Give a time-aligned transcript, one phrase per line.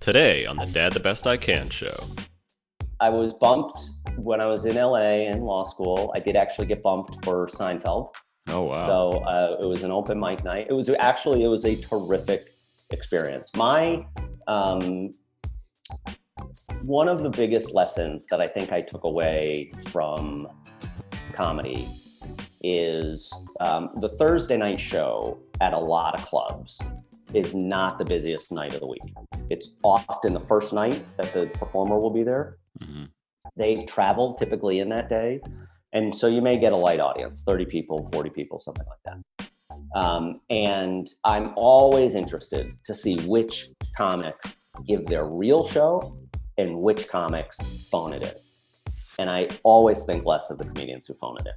[0.00, 2.06] Today on the Dad the Best I Can show.
[3.00, 3.78] I was bumped
[4.16, 6.12] when I was in LA in law school.
[6.14, 8.14] I did actually get bumped for Seinfeld.
[8.48, 8.86] Oh wow.
[8.86, 10.66] So uh, it was an open mic night.
[10.70, 12.54] It was actually it was a terrific
[12.90, 13.50] experience.
[13.54, 14.06] My
[14.48, 15.10] um,
[16.82, 20.48] one of the biggest lessons that I think I took away from
[21.34, 21.86] comedy
[22.62, 26.80] is um, the Thursday night show at a lot of clubs
[27.34, 29.02] is not the busiest night of the week.
[29.50, 32.58] It's often the first night that the performer will be there.
[32.82, 33.04] hmm
[33.56, 35.40] They've traveled typically in that day.
[35.92, 39.98] And so you may get a light audience 30 people, 40 people, something like that.
[39.98, 46.16] Um, and I'm always interested to see which comics give their real show
[46.58, 48.32] and which comics phone it in.
[49.18, 51.52] And I always think less of the comedians who phone it in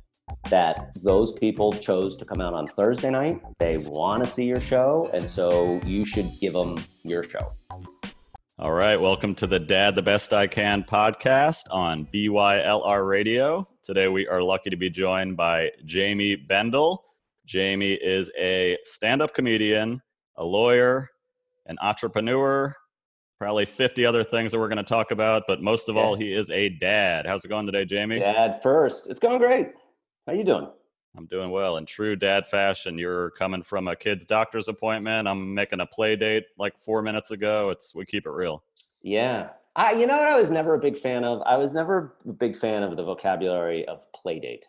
[0.49, 3.41] that those people chose to come out on Thursday night.
[3.59, 7.53] They want to see your show, and so you should give them your show.
[8.59, 13.67] All right, welcome to the Dad the Best I Can podcast on BYLR Radio.
[13.83, 17.03] Today we are lucky to be joined by Jamie Bendel.
[17.45, 20.01] Jamie is a stand-up comedian,
[20.37, 21.09] a lawyer,
[21.65, 22.73] an entrepreneur,
[23.39, 26.31] probably 50 other things that we're going to talk about, but most of all, he
[26.31, 27.25] is a dad.
[27.25, 28.19] How's it going today, Jamie?
[28.19, 29.09] Dad first.
[29.09, 29.71] It's going great.
[30.25, 30.67] How you doing?
[31.17, 31.77] I'm doing well.
[31.77, 35.27] In true dad fashion, you're coming from a kid's doctor's appointment.
[35.27, 37.69] I'm making a play date like four minutes ago.
[37.69, 38.63] It's we keep it real.
[39.01, 39.49] Yeah.
[39.75, 41.41] I, you know what I was never a big fan of?
[41.45, 44.65] I was never a big fan of the vocabulary of play date.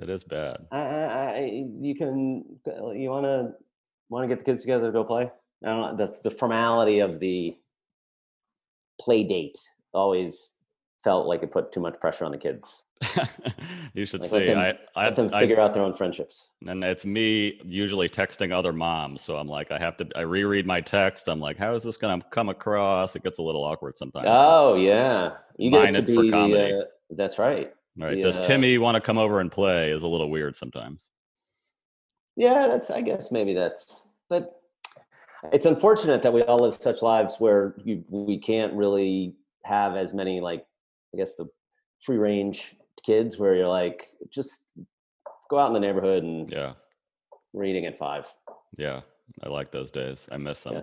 [0.00, 0.66] It is bad.
[0.70, 3.52] I, I, I you can, uh, you want to,
[4.08, 5.30] want to get the kids together to go play?
[5.64, 6.06] I don't know.
[6.06, 7.56] The, the formality of the
[9.00, 9.58] play date
[9.92, 10.55] always
[11.06, 12.82] felt like it put too much pressure on the kids.
[13.94, 14.46] you should Like, let see.
[14.46, 16.48] them- I, I, Let them I- figure out their own friendships.
[16.66, 19.22] and it's me usually texting other moms.
[19.22, 20.08] So I'm like, I have to.
[20.16, 21.28] I reread my text.
[21.28, 23.14] I'm like, how is this going to come across?
[23.14, 24.26] It gets a little awkward sometimes.
[24.28, 26.72] Oh yeah, you get to be for the, comedy.
[26.72, 27.72] uh, that's right.
[28.00, 28.16] All right.
[28.16, 29.92] the, Does uh, Timmy want to come over and play?
[29.92, 31.06] Is a little weird sometimes.
[32.34, 32.90] Yeah, that's.
[32.90, 34.02] I guess maybe that's.
[34.28, 34.60] But
[35.52, 40.12] it's unfortunate that we all live such lives where you, we can't really have as
[40.12, 40.66] many like,
[41.14, 41.46] I guess the
[42.04, 42.74] free range
[43.04, 44.50] kids where you're like, just
[45.50, 46.74] go out in the neighborhood and Yeah.
[47.52, 48.32] reading at five.
[48.76, 49.02] Yeah,
[49.42, 50.26] I like those days.
[50.30, 50.74] I miss them.
[50.74, 50.82] Yeah.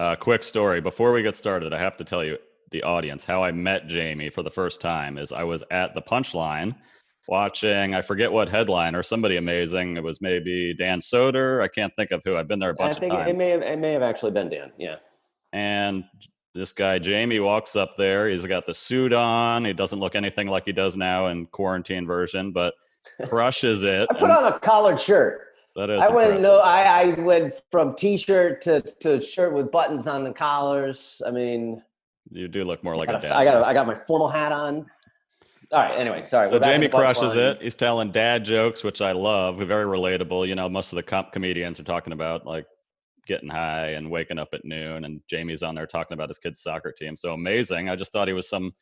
[0.00, 1.72] Uh, quick story before we get started.
[1.72, 2.38] I have to tell you,
[2.70, 6.02] the audience, how I met Jamie for the first time is I was at the
[6.02, 6.74] Punchline
[7.28, 7.94] watching.
[7.94, 9.96] I forget what headline or somebody amazing.
[9.96, 11.62] It was maybe Dan Soder.
[11.62, 12.36] I can't think of who.
[12.36, 13.30] I've been there a bunch I think of times.
[13.30, 14.72] it may have it may have actually been Dan.
[14.78, 14.96] Yeah.
[15.52, 16.04] and
[16.54, 18.28] this guy Jamie walks up there.
[18.28, 19.64] He's got the suit on.
[19.64, 22.74] He doesn't look anything like he does now in quarantine version, but
[23.28, 24.06] crushes it.
[24.10, 25.54] I put on a collared shirt.
[25.76, 30.06] that is I went no, I, I went from t-shirt to, to shirt with buttons
[30.06, 31.20] on the collars.
[31.26, 31.82] I mean,
[32.30, 33.32] You do look more like a a, dad.
[33.32, 34.86] I got a, I got my formal hat on.
[35.72, 35.98] All right.
[35.98, 36.50] Anyway, sorry.
[36.50, 37.60] So Jamie crushes it.
[37.60, 39.56] He's telling dad jokes, which I love.
[39.58, 40.46] Very relatable.
[40.46, 42.66] You know, most of the com- comedians are talking about like
[43.26, 46.62] getting high and waking up at noon, and Jamie's on there talking about his kid's
[46.62, 47.16] soccer team.
[47.16, 47.88] So amazing.
[47.88, 48.72] I just thought he was some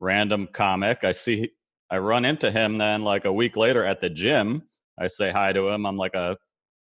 [0.00, 1.04] random comic.
[1.04, 1.50] I see.
[1.90, 4.62] I run into him then like a week later at the gym.
[4.98, 5.86] I say hi to him.
[5.86, 6.36] I'm like a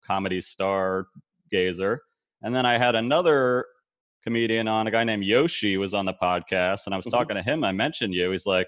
[0.05, 1.07] comedy star
[1.51, 2.01] gazer,
[2.41, 3.65] and then I had another
[4.23, 4.87] comedian on.
[4.87, 7.11] A guy named Yoshi was on the podcast, and I was Mhm.
[7.11, 7.63] talking to him.
[7.63, 8.31] I mentioned you.
[8.31, 8.67] He's like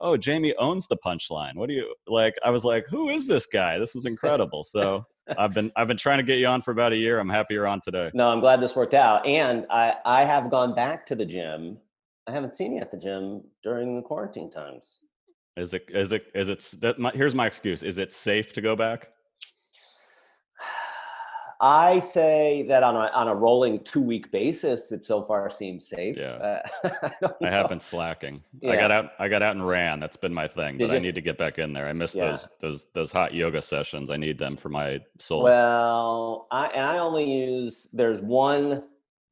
[0.00, 1.54] oh jamie owns the punchline.
[1.54, 3.78] What do you like i was like who is this guy?
[3.78, 4.64] This is incredible.
[4.64, 5.04] So
[5.38, 7.18] i've been i've been trying to get you on for about a year.
[7.18, 8.10] I'm happy you're on today.
[8.14, 9.24] No, I'm glad this worked out.
[9.26, 11.78] And I, I have gone back to the gym.
[12.26, 15.00] I haven't seen you at the gym during the quarantine times.
[15.56, 17.82] is it is it is it that my, here's my excuse.
[17.82, 19.08] Is it safe to go back
[21.62, 25.86] I say that on a on a rolling two week basis, it so far seems
[25.86, 26.16] safe.
[26.16, 26.62] Yeah.
[26.84, 26.90] Uh,
[27.42, 30.32] I, i have been slacking i got out i got out and ran that's been
[30.32, 32.30] my thing Did but i need to get back in there i miss Yeah.
[32.30, 36.84] those those those hot yoga sessions i need them for my soul Well, I and
[36.84, 38.84] I only use there's one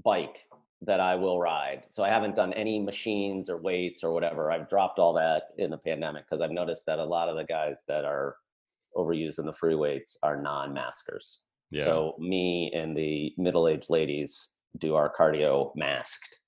[0.04, 0.44] bike
[0.82, 1.82] that I will ride.
[1.88, 4.52] So I haven't done any machines or weights or whatever.
[4.52, 7.44] I've dropped all that in the pandemic because I've noticed that a lot of the
[7.44, 8.36] guys that are
[8.96, 11.38] overusing the free weights are non-maskers.
[11.70, 16.38] Yeah So me and the middle-aged ladies do our cardio masked.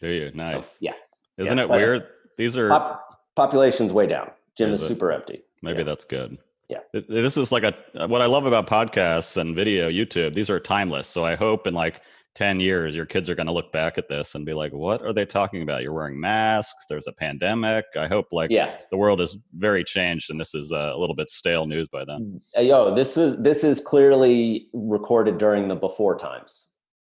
[0.00, 0.92] do you So, nice yeah.
[1.38, 2.06] isn't yeah, it weird
[2.38, 4.30] these are Pop, population's way down.
[4.56, 5.42] Gym Is is super empty.
[5.62, 5.84] Maybe Yeah.
[5.84, 6.38] that's good.
[6.68, 6.78] Yeah.
[6.92, 10.34] This is like a uh, what I love about podcasts and video, YouTube.
[10.34, 11.06] These are timeless.
[11.06, 12.00] So I hope in like
[12.34, 15.02] 10 years your kids are going to look back at this and be like, "What
[15.02, 15.82] are they talking about?
[15.82, 16.86] You're wearing masks.
[16.88, 18.76] There's a pandemic." I hope like Yeah.
[18.90, 22.04] the world is very changed and this is uh, a little bit stale news by
[22.04, 22.40] then.
[22.56, 26.72] Uh, Yo, this is this is clearly recorded during the before times.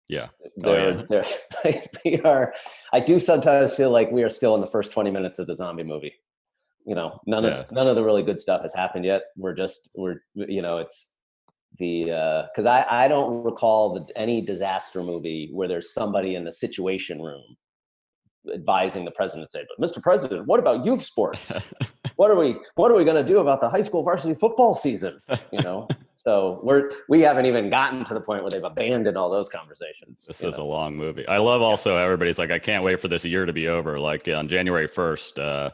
[0.09, 0.27] Yeah.
[0.63, 1.25] Oh, They're,
[1.63, 1.81] yeah.
[2.03, 2.53] they're, are,
[2.93, 5.55] I do sometimes feel like we are still in the first 20 minutes of the
[5.55, 6.13] zombie movie.
[6.85, 7.49] You know, none Yeah.
[7.61, 9.23] of none of the really good stuff has happened yet.
[9.35, 11.11] We're just we're you know it's
[11.77, 16.43] the uh because I I don't recall the, any disaster movie where there's somebody in
[16.43, 17.43] the situation room
[18.53, 20.01] advising the president say, "But Mr.
[20.01, 21.51] President, what about youth sports?
[22.15, 24.75] what are we what are we going to do about the high school varsity football
[24.75, 25.21] season?"
[25.51, 25.87] You know.
[26.27, 30.25] So we're we haven't even gotten to the point where they've abandoned all those conversations.
[30.25, 30.63] This is know.
[30.63, 31.25] a long movie.
[31.25, 33.97] I love also everybody's like, I can't wait for this year to be over.
[33.97, 35.69] Like on January 1st, uh,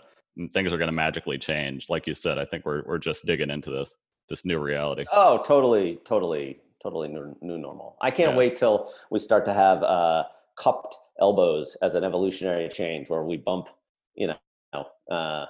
[0.52, 1.90] things are going to magically change.
[1.90, 3.98] Like you said, I think we're, we're just digging into this,
[4.34, 5.04] this new reality.
[5.12, 7.96] Oh, totally, totally, totally new, new normal.
[8.02, 8.38] I can't Yes.
[8.38, 10.24] wait till we start to have uh,
[10.58, 13.68] cupped elbows as an evolutionary change, where we bump,
[14.16, 15.46] you know, uh,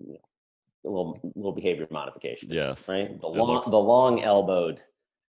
[0.00, 0.18] you know,
[0.84, 2.88] a little little behavior modification, Yes.
[2.88, 3.08] right?
[3.20, 4.82] The It long looks- the long elbowed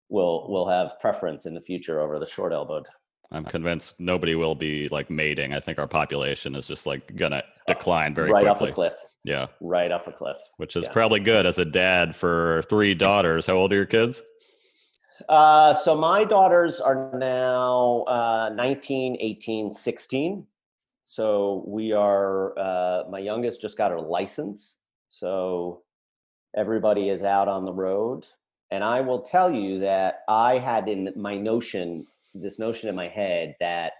[0.09, 2.87] will will have preference in the future over the short elbowed.
[3.31, 5.53] I'm convinced nobody will be like mating.
[5.53, 8.47] I think our population is just like to decline very quickly.
[8.47, 8.69] right quickly.
[8.69, 9.47] off the cliff, Yeah.
[9.59, 10.37] right off a cliff.
[10.57, 10.91] Which is Yeah.
[10.93, 13.45] probably good as a dad for three daughters.
[13.47, 14.21] How old are your kids?
[15.29, 20.45] Uh, so my daughters are now uh, 19, 18, 16.
[21.03, 24.77] So we are, uh, my youngest just got her license.
[25.09, 25.81] So
[26.55, 28.25] everybody is out on the road.
[28.71, 33.07] And I will tell you that I had in my notion, this notion in my
[33.07, 33.93] head that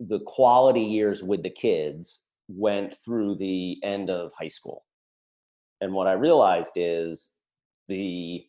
[0.00, 4.84] the quality years with the kids went through the end of high school.
[5.80, 7.36] And what I realized is
[7.86, 8.44] the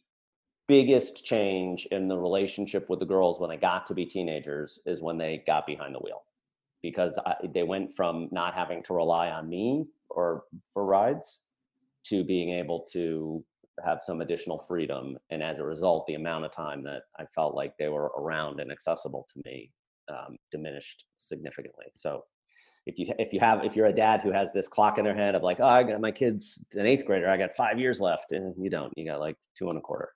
[0.67, 5.01] biggest change in the relationship with the girls when they got to be teenagers is
[5.01, 6.23] when they got behind the wheel.
[6.81, 10.43] Because I, they went from not having to rely on me or
[10.73, 11.43] for rides
[12.05, 13.43] to being able to
[13.83, 15.17] have some additional freedom.
[15.29, 18.59] And as a result the amount of time that i felt like they were around
[18.59, 19.71] and accessible to me
[20.09, 21.85] um, diminished significantly.
[21.93, 22.23] So
[22.85, 25.15] if you if you have if you're a dad who has this clock in their
[25.15, 27.99] head of like oh i got my kids an eighth grader i got five years
[28.01, 30.09] left and you don't you got like two and a quarter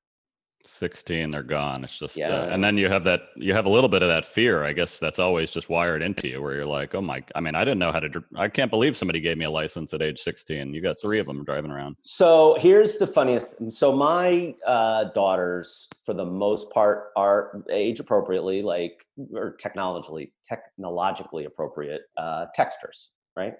[0.65, 2.44] 16 they're gone it's just uh, Yeah.
[2.45, 4.98] and then you have that you have a little bit of that fear i guess
[4.98, 7.80] that's always just wired into you where you're like oh my i mean i didn't
[7.80, 10.81] know how to i can't believe somebody gave me a license at age 16 you
[10.81, 13.56] got three of them driving around So here's the funniest.
[13.74, 19.02] So my uh, daughters, for the most part, are age appropriately, like
[19.33, 23.56] or technologically technologically appropriate uh, texters, right?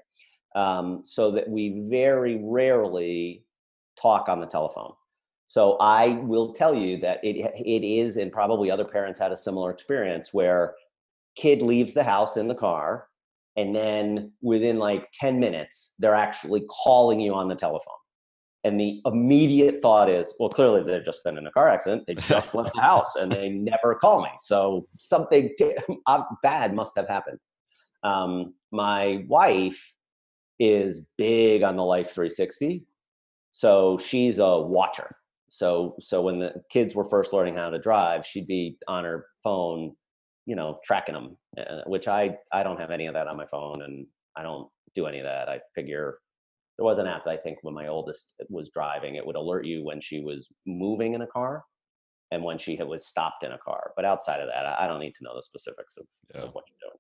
[0.56, 3.46] Um, so that we very rarely
[4.02, 4.94] talk on the telephone.
[5.48, 9.38] So I will tell you that it it is, and probably other parents had a
[9.38, 10.76] similar experience where
[11.36, 13.08] kid leaves the house in the car,
[13.56, 17.94] and then within like ten minutes, they're actually calling you on the telephone
[18.64, 22.04] and the immediate thought is well clearly they've just been in a car accident.
[22.08, 24.30] They just left the house and they never call me.
[24.40, 25.54] So something
[26.08, 27.40] uh, bad must have happened.
[28.04, 29.96] Um, my wife
[30.60, 32.86] is big on the life 360
[33.56, 35.16] so she's a watcher.
[35.50, 39.28] So so when the kids were first learning how to drive she'd be on her
[39.44, 39.96] phone
[40.46, 43.46] you know tracking them uh, which i i don't have any of that on my
[43.46, 44.06] phone and
[44.36, 45.50] i don't do any of that.
[45.50, 46.20] I figure
[46.78, 49.36] there was an app that I think when my oldest uh, was driving, it would
[49.36, 51.64] alert you when she was moving in a car
[52.32, 53.92] and when she was stopped in a car.
[53.96, 56.64] But outside of that, I don't need to know the specifics of, yeah of what
[56.68, 57.00] you're doing.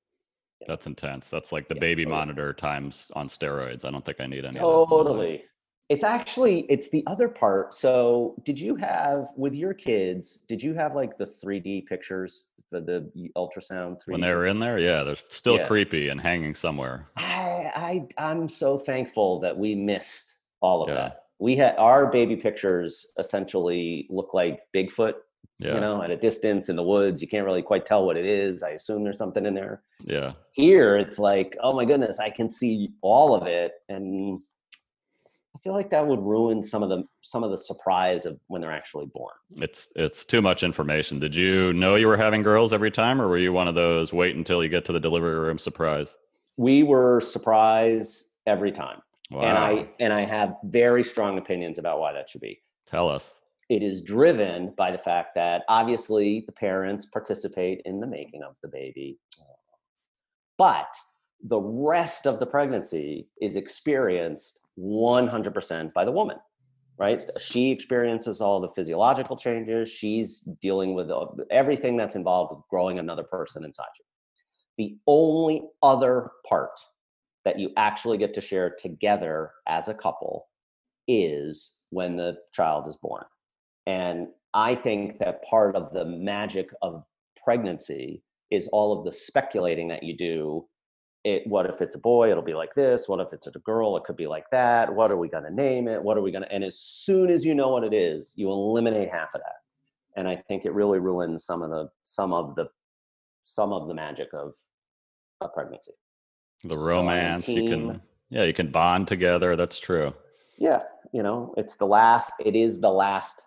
[0.68, 2.20] that's intense that's like the Yeah, baby totally.
[2.20, 4.90] monitor times on steroids i don't think i need any of that in my life.
[4.90, 5.44] Totally.
[5.90, 7.74] It's actually it's the other part.
[7.74, 10.40] So, did you have with your kids?
[10.48, 14.12] Did you have like the 3D pictures, the the ultrasound 3D?
[14.14, 15.68] when they were in there yeah they're still Yeah.
[15.68, 17.72] creepy and hanging somewhere I,
[18.18, 20.96] I I'm so thankful that we missed all of Yeah.
[20.96, 21.20] that.
[21.40, 25.14] We had our baby pictures essentially look like Bigfoot
[25.60, 27.22] yeah you know, at a distance in the woods.
[27.22, 28.64] You can't really quite tell what it is.
[28.64, 29.84] I assume there's something in there.
[30.06, 34.40] yeah Here, it's like, oh my goodness, I can see all of it, and
[35.64, 38.72] feel like that would ruin some of the some of the surprise of when they're
[38.72, 39.34] actually born.
[39.58, 41.20] it's it's too much information.
[41.20, 44.12] Did you know you were having girls every time or were you one of those
[44.14, 46.18] wait until you get to the delivery room surprise
[46.58, 49.02] We were surprised every time,
[49.32, 52.62] wow and I and I have very strong opinions about why that should be.
[52.86, 53.32] tell us.
[53.70, 58.56] It is driven by the fact that obviously the parents participate in the making of
[58.62, 59.18] the baby,
[60.58, 60.94] but
[61.44, 66.38] the rest of the pregnancy is experienced 100% by the woman,
[66.98, 67.22] right?
[67.40, 69.90] She experiences all the physiological changes.
[69.90, 74.06] She's dealing with uh, everything that's involved with growing another person inside you.
[74.78, 76.80] The only other part
[77.44, 80.48] that you actually get to share together as a couple
[81.10, 83.26] is when the child is born.
[83.86, 87.04] And I think that part of the magic of
[87.44, 90.66] pregnancy is all of the speculating that you do
[91.24, 93.96] it what if it's a boy it'll be like this what if it's a girl
[93.96, 96.32] it could be like that what are we going to name it what are we
[96.32, 99.42] going to and as soon as you know what it is you eliminate half of
[99.42, 99.56] that.
[100.16, 102.68] And i think it really ruins some of the some of the
[103.44, 104.54] some of the magic of
[105.42, 105.92] a pregnancy.
[106.64, 110.14] The romance so team, you can yeah you can bond together that's true.
[110.58, 113.44] Yeah you know it's the last it is the last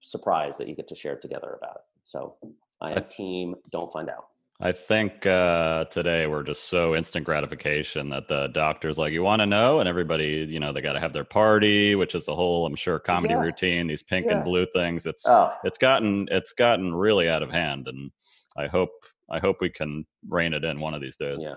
[0.00, 1.82] surprise that you get to share together about it.
[2.04, 2.36] So
[2.80, 8.08] i have team don't find out I think uh, today we're just so instant gratification
[8.08, 9.80] that the doctor's like, you want to know?
[9.80, 12.74] And everybody, you know, they got to have their party, which is a whole, I'm
[12.74, 13.40] sure, comedy yeah.
[13.40, 13.86] routine.
[13.86, 14.36] These pink yeah.
[14.36, 15.04] and blue things.
[15.04, 15.52] It's oh.
[15.64, 18.10] it's gotten it's gotten really out of hand, and
[18.56, 18.92] I hope
[19.30, 21.40] I hope we can rein it in one of these days.
[21.40, 21.56] Yeah,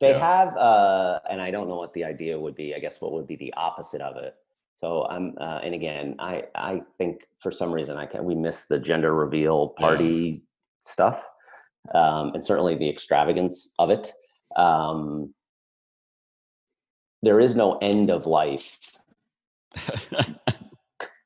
[0.00, 0.18] they yeah.
[0.18, 2.74] have, uh, and I don't know what the idea would be.
[2.74, 4.34] I guess what would be the opposite of it.
[4.80, 8.66] So I'm, uh, and again, I I think for some reason I can we miss
[8.66, 10.42] the gender reveal party
[10.80, 11.24] stuff
[11.92, 14.12] um, and certainly the extravagance of it.
[14.56, 15.34] Um,
[17.22, 18.78] there is no end of life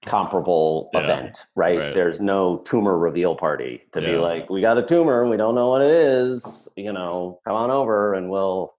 [0.06, 1.78] comparable yeah, event, right?
[1.78, 1.94] right?
[1.94, 4.12] There's no tumor reveal party to yeah.
[4.12, 7.56] be like, we got a tumor, we don't know what it is, you know, come
[7.56, 8.74] on over and we'll.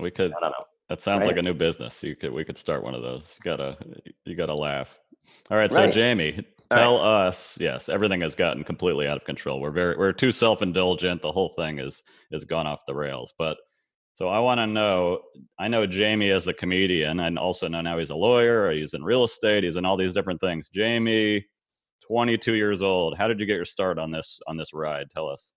[0.00, 0.32] We could.
[0.32, 0.64] I don't know.
[0.88, 1.28] That sounds right?
[1.28, 2.02] like a new business.
[2.02, 3.38] You could we could start one of those.
[3.38, 3.76] You gotta
[4.24, 4.98] you gotta laugh.
[5.50, 5.90] All right, so.
[5.90, 7.26] Jamie, tell right.
[7.26, 7.58] us.
[7.60, 9.60] Yes, everything has gotten completely out of control.
[9.60, 11.22] We're very we're too self indulgent.
[11.22, 13.34] The whole thing is is gone off the rails.
[13.36, 13.56] But
[14.14, 15.20] so I want to know.
[15.58, 18.70] I know Jamie as the comedian, and also know now he's a lawyer.
[18.70, 19.64] He's in real estate.
[19.64, 20.68] He's in all these different things.
[20.68, 21.46] Jamie,
[22.06, 23.16] twenty two years old.
[23.16, 25.10] How did you get your start on this on this ride?
[25.10, 25.54] Tell us.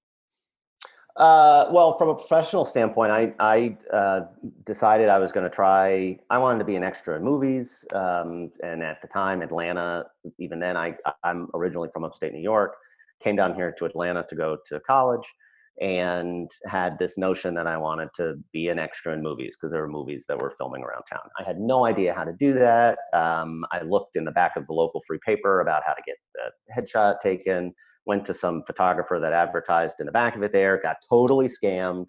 [1.16, 4.22] Uh, well, from a professional standpoint, I, I uh,
[4.66, 6.18] decided I was going to try.
[6.32, 10.06] I wanted to be an extra in movies, um, and at the time, Atlanta.
[10.40, 12.76] Even then, I I'm originally from upstate New York.
[13.24, 15.32] Came down here to Atlanta to go to college,
[15.80, 19.82] and had this notion that I wanted to be an extra in movies because there
[19.82, 21.22] were movies that were filming around town.
[21.40, 22.98] I had no idea how to do that.
[23.14, 26.16] Um, I looked in the back of the local free paper about how to get
[26.34, 27.72] the headshot taken
[28.06, 32.06] went to some photographer that advertised in the back of it there, got totally scammed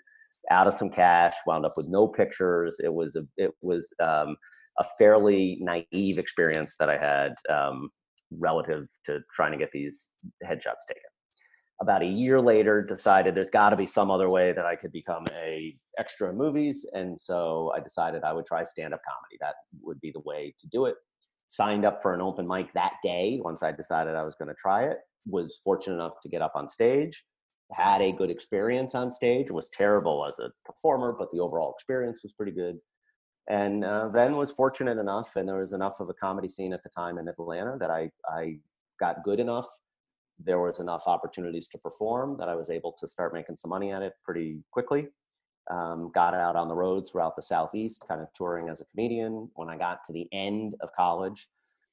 [0.50, 2.76] out of some cash, wound up with no pictures.
[2.82, 4.36] It was a it was um,
[4.78, 7.90] a fairly naive experience that I had um,
[8.30, 10.10] relative to trying to get these
[10.44, 11.02] headshots taken.
[11.80, 14.92] About a year later, decided there's got to be some other way that I could
[14.92, 19.38] become a extra in movies, and so I decided I would try stand-up comedy.
[19.40, 20.94] That would be the way to do it.
[21.48, 24.54] Signed up for an open mic that day once I decided I was going to
[24.54, 27.24] try it, was fortunate enough to get up on stage
[27.72, 32.20] had a good experience on stage was terrible as a performer but the overall experience
[32.22, 32.78] was pretty good.
[33.48, 36.82] And uh, then was fortunate enough and there was enough of a comedy scene at
[36.82, 38.58] the time in atlanta that i i
[39.00, 39.66] got good enough.
[40.38, 43.92] There was enough opportunities to perform that i was able to start making some money
[43.92, 45.08] at it pretty quickly.
[45.70, 49.50] Um, got out on the road throughout the southeast kind of touring as a comedian.
[49.54, 51.48] When i got to the end of college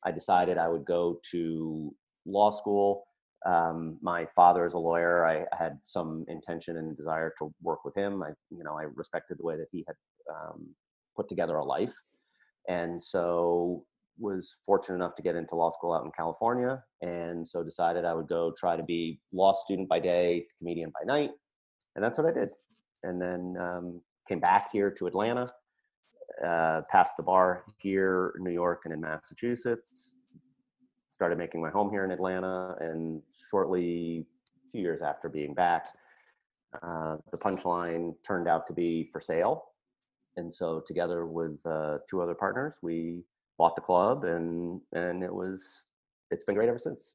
[0.05, 1.93] i decided i would go to
[2.25, 3.05] law school
[3.45, 5.25] um, my father is a lawyer.
[5.25, 8.21] I, had some intention and desire to work with him.
[8.21, 9.95] I, you know, I respected the way that he had
[10.31, 10.67] um,
[11.15, 11.95] put together a life,
[12.67, 13.83] and so
[14.19, 18.13] was fortunate enough to get into law school out in California, and so decided I
[18.13, 21.31] would go try to be law student by day, comedian by night,
[21.95, 22.51] and that's what I did.
[23.03, 25.47] And then um, came back here to Atlanta,
[26.45, 30.15] uh, passed the bar here in New York and in Massachusetts,
[31.21, 34.25] started making my home here in Atlanta, and shortly,
[34.67, 35.89] a few years after being back,
[36.81, 39.65] uh, the punchline turned out to be for sale.
[40.37, 43.21] And so, together with uh, two other partners, we
[43.59, 45.83] bought the club, and and it was
[46.31, 47.13] it's been great ever since.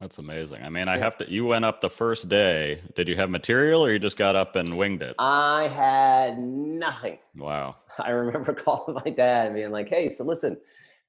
[0.00, 0.64] That's amazing.
[0.64, 1.30] I mean, I have to.
[1.30, 2.82] You went up the first day.
[2.96, 5.14] Did you have material, or you just got up and winged it?
[5.20, 7.18] I had nothing.
[7.36, 7.76] Wow.
[8.00, 10.56] I remember calling my dad and being like, "Hey, so listen,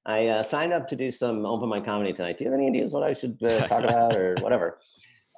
[0.06, 2.38] I uh, signed up to do some open mic comedy tonight.
[2.38, 4.78] Do you have any ideas what I should uh, talk about or whatever?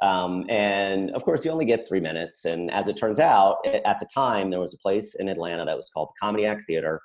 [0.02, 2.45] Um, and of course, you only get three minutes.
[2.45, 5.76] And as it turns out, at the time, there was a place in Atlanta that
[5.76, 7.00] was called the Comedy Act Theater.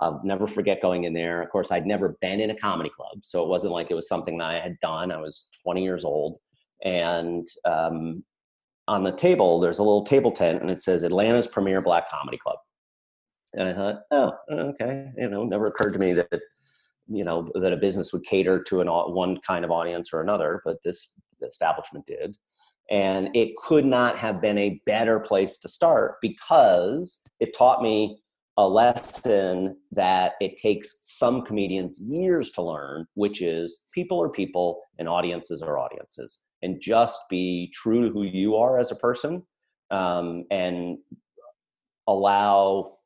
[0.00, 1.42] I'll never forget going in there.
[1.42, 4.08] Of course, I'd never been in a comedy club, so it wasn't like it was
[4.08, 5.12] something that I had done.
[5.12, 6.38] I was 20 years old,
[6.84, 8.24] and um,
[8.88, 12.38] on the table there's a little table tent, and it says Atlanta's premier black comedy
[12.38, 12.56] club.
[13.52, 16.28] And I thought, oh, okay, you know, never occurred to me that
[17.08, 20.62] you know that a business would cater to an one kind of audience or another
[20.64, 22.36] but this establishment did.
[22.90, 28.20] And it could not have been a better place to start because it taught me
[28.56, 34.80] a lesson that it takes some comedians years to learn which is people are people
[34.98, 36.40] and audiences are audiences.
[36.62, 39.42] And just be true to who you are as a person
[39.90, 40.98] um, and
[42.06, 42.98] allow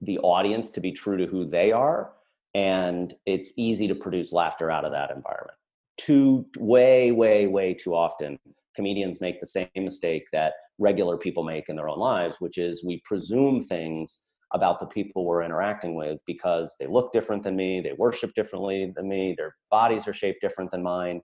[0.00, 2.12] the audience to be true to who they are
[2.54, 5.58] and it's easy to produce laughter out of that environment.
[5.98, 8.38] Too way way way too often
[8.74, 12.84] comedians make the same mistake that regular people make in their own lives which is
[12.84, 17.80] we presume things about the people we're interacting with because they look different than me
[17.80, 21.20] they worship differently than me their bodies are shaped different than mine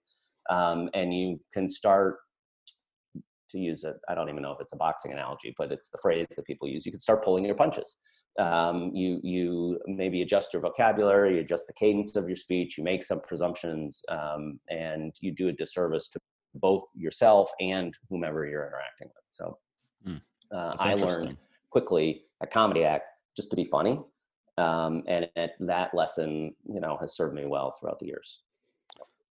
[0.50, 2.18] um, and you can start
[3.50, 5.98] to use it i don't even know if it's a boxing analogy but it's the
[6.00, 7.96] phrase that people use you can start pulling your punches
[8.40, 12.84] um, you you maybe adjust your vocabulary, you adjust the cadence of your speech, you
[12.84, 16.20] make some presumptions, um, and you do a disservice to
[16.54, 19.24] both yourself and whomever you're interacting with.
[19.28, 19.58] So
[20.06, 20.20] mm,
[20.52, 21.36] uh, I learned
[21.68, 23.04] quickly at Comedy Act
[23.36, 24.00] just to be funny,
[24.56, 25.28] um, and,
[25.60, 28.40] that lesson you know has served me well throughout the years.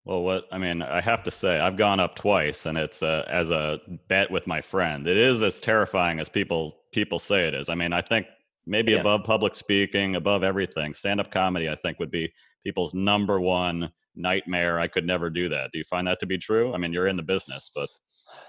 [0.05, 3.25] Well, what I mean, I have to say, I've gone up twice, and it's uh,
[3.27, 5.07] as a bet with my friend.
[5.07, 7.69] It is as terrifying as people people say it is.
[7.69, 8.27] I mean, I think
[8.69, 8.99] maybe yeah.
[8.99, 10.93] above public speaking, above everything.
[10.93, 12.31] Stand up comedy, I think, would be
[12.63, 14.79] people's number one nightmare.
[14.79, 15.71] I could never do that.
[15.73, 16.73] Do you find that to be true?
[16.73, 17.89] I mean, you're in the business, but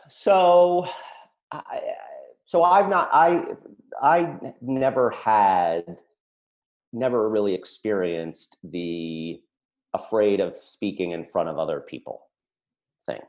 [0.09, 0.87] so,
[1.51, 1.81] I,
[2.45, 3.09] so I've not.
[3.13, 3.45] I
[4.03, 6.03] I never had,
[6.93, 9.41] never really experienced the
[9.95, 12.27] afraid of speaking in front of other people
[13.07, 13.21] thing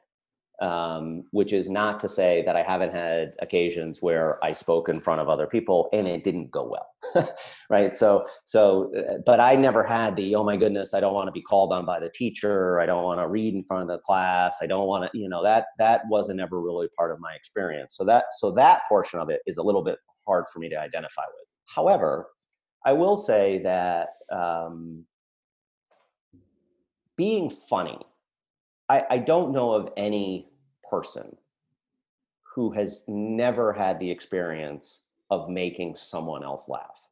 [0.62, 5.02] um, which is not to say that I haven't had occasions where I spoke in
[5.02, 7.28] front of other people and it didn't go well,
[7.70, 7.96] right?
[7.96, 11.32] So, so, uh, but I never had the oh my goodness, I don't want to
[11.32, 13.98] be called on by the teacher, I don't want to read in front of the
[14.00, 17.34] class, I don't want to, you know, that that wasn't ever really part of my
[17.34, 17.96] experience.
[17.98, 20.80] So that so that portion of it is a little bit hard for me to
[20.80, 21.48] identify with.
[21.66, 22.28] However,
[22.86, 25.06] I will say that um,
[27.18, 27.98] being funny.
[28.90, 30.51] I, I don't know of any
[30.92, 31.36] person
[32.54, 37.08] who has never had the experience of making someone else laugh.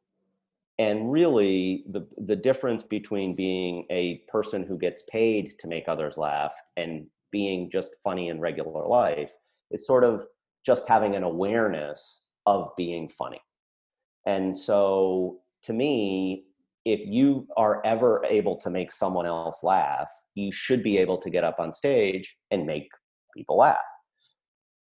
[0.78, 6.16] And really, the, the difference between being a person who gets paid to make others
[6.16, 9.34] laugh and being just funny in regular life
[9.70, 10.24] is sort of
[10.64, 13.40] just having an awareness of being funny.
[14.26, 16.44] And so, to me,
[16.84, 21.30] if you are ever able to make someone else laugh, you should be able to
[21.30, 22.88] get up on stage and make
[23.36, 23.78] people laugh.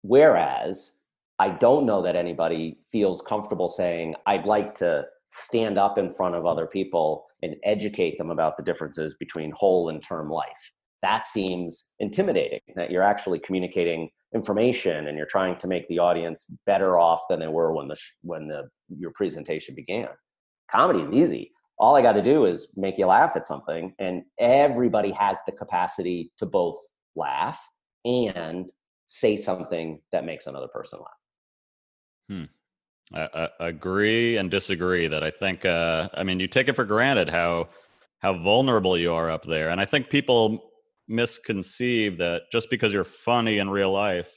[0.03, 0.99] Whereas
[1.39, 6.35] I don't know that anybody feels comfortable saying, I'd like to stand up in front
[6.35, 10.73] of other people and educate them about the differences between whole and term life.
[11.03, 16.47] That seems intimidating that you're actually communicating information and you're trying to make the audience
[16.67, 20.09] better off than they were when the when the your presentation began.
[20.71, 21.51] Comedy is easy.
[21.79, 25.53] All I got to do is make you laugh at something and everybody has the
[25.53, 26.77] capacity to both
[27.17, 27.61] laugh
[28.05, 28.71] and
[29.07, 31.09] say something that makes another person laugh.
[32.29, 32.45] Hmm.
[33.13, 36.85] I, I, agree and disagree that I think uh, I mean you take it for
[36.85, 37.69] granted how
[38.21, 40.71] how vulnerable you are up there, and I think people
[41.07, 44.33] misconceive that just because you're funny in real life,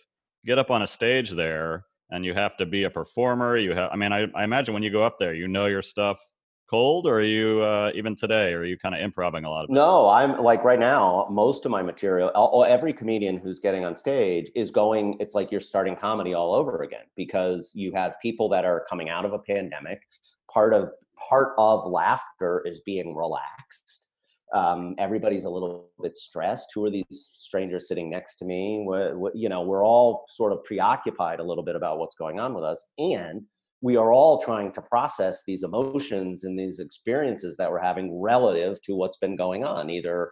[0.45, 3.57] get up on a stage there and you have to be a performer.
[3.57, 5.81] You have I mean I, I imagine when you go up there, you know your
[5.81, 6.19] stuff
[6.69, 9.69] cold or are you uh, even today are you kind of improvising a lot of
[9.69, 9.73] it?
[9.73, 13.95] no i'm like right now most of my material all, every comedian who's getting on
[13.95, 18.49] stage is going it's like you're starting comedy all over again because you have people
[18.49, 20.01] that are coming out of a pandemic.
[20.49, 20.89] Part of
[21.29, 24.11] part of laughter is being relaxed.
[24.53, 26.69] Um, everybody's a little bit stressed.
[26.73, 28.83] Who are these strangers sitting next to me?
[28.85, 32.53] What, you know we're all sort of preoccupied a little bit about what's going on
[32.53, 33.43] with us and
[33.87, 38.81] we are all trying to process these emotions and these experiences that we're having relative
[38.81, 40.29] to what's been going on either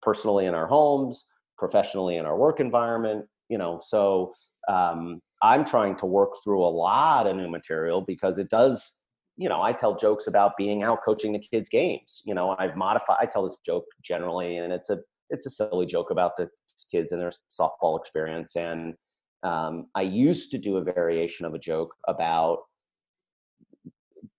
[0.00, 1.26] personally in our homes
[1.58, 4.32] professionally in our work environment you know so
[4.68, 9.02] um, i'm trying to work through a lot of new material because it does
[9.36, 12.74] you know i tell jokes about being out coaching the kids games you know i've
[12.74, 16.48] modified i tell this joke generally and it's a it's a silly joke about the
[16.90, 18.94] kids and their softball experience and
[19.42, 22.60] um, I used to do a variation of a joke about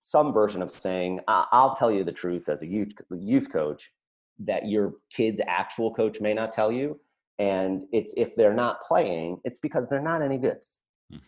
[0.04, 3.92] some version of saying, I'll tell you the truth as a youth, youth coach
[4.40, 7.00] that your kid's actual coach may not tell you.
[7.40, 10.60] And it's if they're not playing, it's because they're not any good.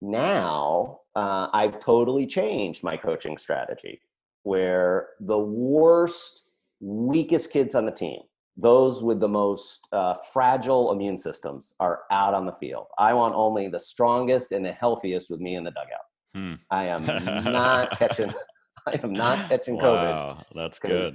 [0.00, 4.00] now uh, I've totally changed my coaching strategy
[4.44, 6.44] where the worst,
[6.80, 8.20] weakest kids on the team,
[8.56, 12.86] those with the most uh, fragile immune systems are out on the field.
[12.98, 16.06] I want only the strongest and the healthiest with me in the dugout.
[16.34, 16.54] Hmm.
[16.70, 17.04] I am
[17.44, 18.30] not catching.
[18.86, 19.82] I am not catching COVID.
[19.82, 21.12] wow, that's good.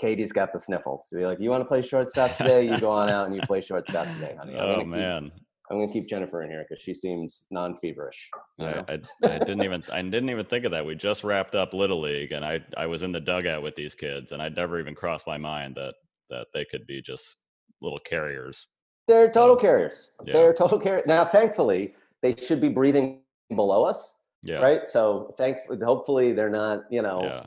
[0.00, 1.08] Katie's got the sniffles.
[1.08, 2.68] So be like, you want to play shortstop today?
[2.68, 4.58] You go on out and you play shortstop today, honey.
[4.58, 5.30] I'm oh man.
[5.70, 8.28] I'm gonna keep Jennifer in here because she seems non-feverish.
[8.58, 10.84] I, I, I, didn't even I didn't even think of that.
[10.84, 13.94] We just wrapped up Little League, and I I was in the dugout with these
[13.94, 15.94] kids, and I never even crossed my mind that
[16.30, 17.36] that they could be just
[17.80, 18.66] little carriers.
[19.08, 20.12] They're total carriers.
[20.24, 20.32] Yeah.
[20.34, 21.06] They're total carriers.
[21.06, 23.20] Now, thankfully, they should be breathing
[23.54, 24.20] below us.
[24.42, 24.58] Yeah.
[24.58, 24.88] Right.
[24.88, 26.84] So thankfully, hopefully, they're not.
[26.90, 27.22] You know.
[27.22, 27.44] Yeah.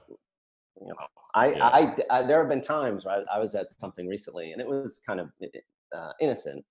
[0.82, 1.08] You know.
[1.36, 1.65] I, yeah.
[1.65, 4.67] I, I, there have been times where I, I, was at something recently, and it
[4.67, 5.30] was kind of
[5.96, 6.63] uh, innocent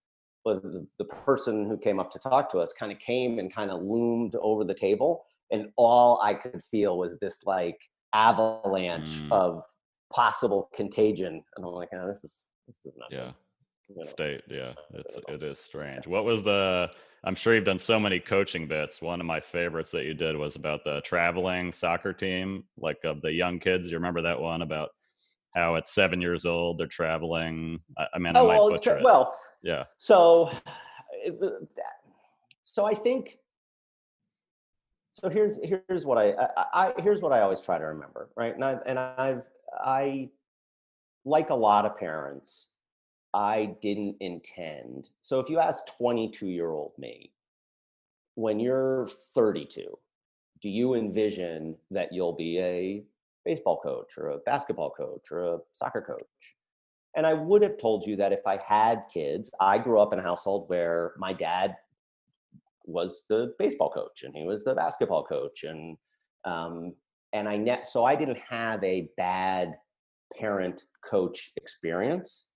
[0.44, 3.52] but the, the person who came up to talk to us kind of came and
[3.52, 7.78] kind of loomed over the table and all i could feel was this like
[8.14, 9.32] avalanche mm.
[9.32, 9.62] of
[10.12, 13.32] possible contagion and i'm like oh, this is this is not yeah
[13.88, 16.90] you know, state yeah it's it is strange what was the
[17.24, 20.36] i'm sure you've done so many coaching bits one of my favorites that you did
[20.36, 24.62] was about the traveling soccer team like of the young kids you remember that one
[24.62, 24.90] about
[25.54, 28.96] how at seven years old they're traveling i, I mean I oh, might well, butcher
[28.96, 29.02] it.
[29.02, 29.84] well yeah.
[29.96, 30.50] So,
[32.62, 33.38] so I think.
[35.12, 38.54] So here's here's what I, I, I here's what I always try to remember, right?
[38.54, 39.42] And I and I've
[39.80, 40.30] I
[41.24, 42.68] like a lot of parents,
[43.34, 45.08] I didn't intend.
[45.22, 47.32] So if you ask 22 year old me,
[48.34, 49.86] when you're 32,
[50.60, 53.04] do you envision that you'll be a
[53.44, 56.56] baseball coach or a basketball coach or a soccer coach?
[57.14, 60.18] And I would have told you that if I had kids, I grew up in
[60.18, 61.76] a household where my dad
[62.84, 65.96] was the baseball coach and he was the basketball coach and
[66.44, 66.94] um,
[67.32, 69.74] and I net so I didn't have a bad
[70.38, 72.48] parent coach experience.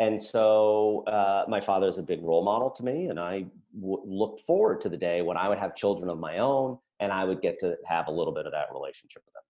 [0.00, 3.44] And so uh, my father is a big role model to me, and I
[3.78, 7.12] w- looked forward to the day when I would have children of my own, and
[7.12, 9.42] I would get to have a little bit of that relationship with them.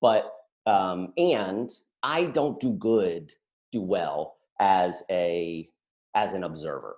[0.00, 0.32] But
[0.70, 1.70] um, and
[2.02, 3.32] I don't do good,
[3.70, 5.68] do well as a
[6.14, 6.96] as an observer.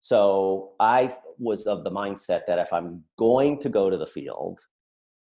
[0.00, 4.60] So I was of the mindset that if I'm going to go to the field,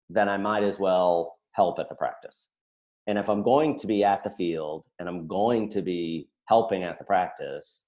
[0.10, 2.48] then I might as well help at the practice.
[3.08, 6.84] And if I'm going to be at the field and I'm going to be helping
[6.84, 7.88] at the practice,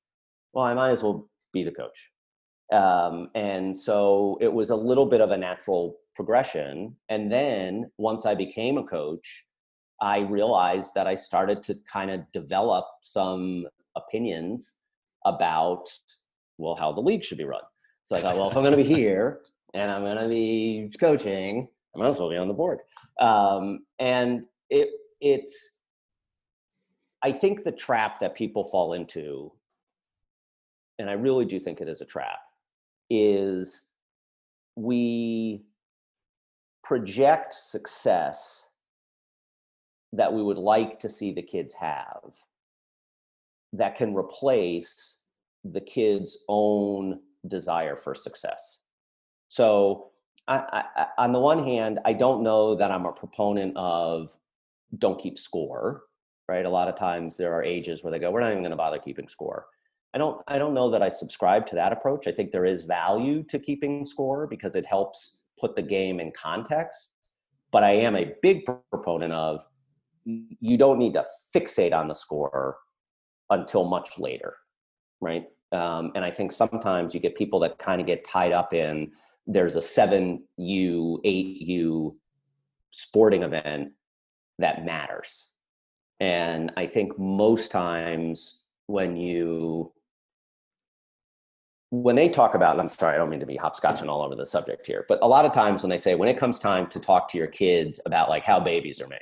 [0.53, 2.09] well, I might as well be the coach.
[2.71, 6.95] Um, and so it was a little bit of a natural progression.
[7.09, 9.45] And then once I became a coach,
[10.01, 14.73] I realized that I started to kind of develop some opinions
[15.25, 15.87] about,
[16.57, 17.61] well, how the league should be run.
[18.03, 19.41] So I thought, well, if I'm going to be here
[19.73, 22.79] and I'm going to be coaching, I might as well be on the board.
[23.19, 25.77] Um, and it it's,
[27.23, 29.51] I think the trap that people fall into,
[30.97, 32.39] and I really do think it is a trap,
[33.09, 33.89] is
[34.75, 35.63] we
[36.83, 38.67] project success
[40.13, 42.31] that we would like to see the kids have
[43.73, 45.19] that can replace
[45.63, 48.79] the kids' own desire for success.
[49.49, 50.10] So,
[50.47, 54.31] I, I, on the one hand, I don't know that I'm a proponent of
[54.97, 56.03] don't keep score,
[56.49, 56.65] right?
[56.65, 58.77] A lot of times there are ages where they go, we're not even going to
[58.77, 59.67] bother keeping score.
[60.13, 62.27] I don't, I don't know that I subscribe to that approach.
[62.27, 66.31] I think there is value to keeping score because it helps put the game in
[66.31, 67.11] context.
[67.71, 69.61] But I am a big proponent of
[70.25, 71.23] you don't need to
[71.55, 72.77] fixate on the score
[73.49, 74.55] until much later,
[75.21, 75.45] right?
[75.71, 79.11] Um, and I think sometimes you get people that kind of get tied up in
[79.47, 82.15] there's a 7U, 8U
[82.91, 83.91] sporting event
[84.59, 85.47] that matters.
[86.19, 89.91] And I think most times when you
[91.91, 94.45] when they talk about, I'm sorry, I don't mean to be hopscotching all over the
[94.45, 96.99] subject here, but a lot of times when they say when it comes time to
[96.99, 99.19] talk to your kids about like how babies are made,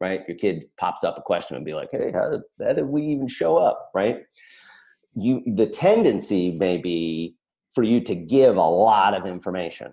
[0.00, 0.22] right?
[0.26, 3.02] Your kid pops up a question and be like, hey, how did, how did we
[3.02, 4.20] even show up, right?
[5.14, 7.34] You, the tendency may be
[7.76, 9.92] for you to give a lot of information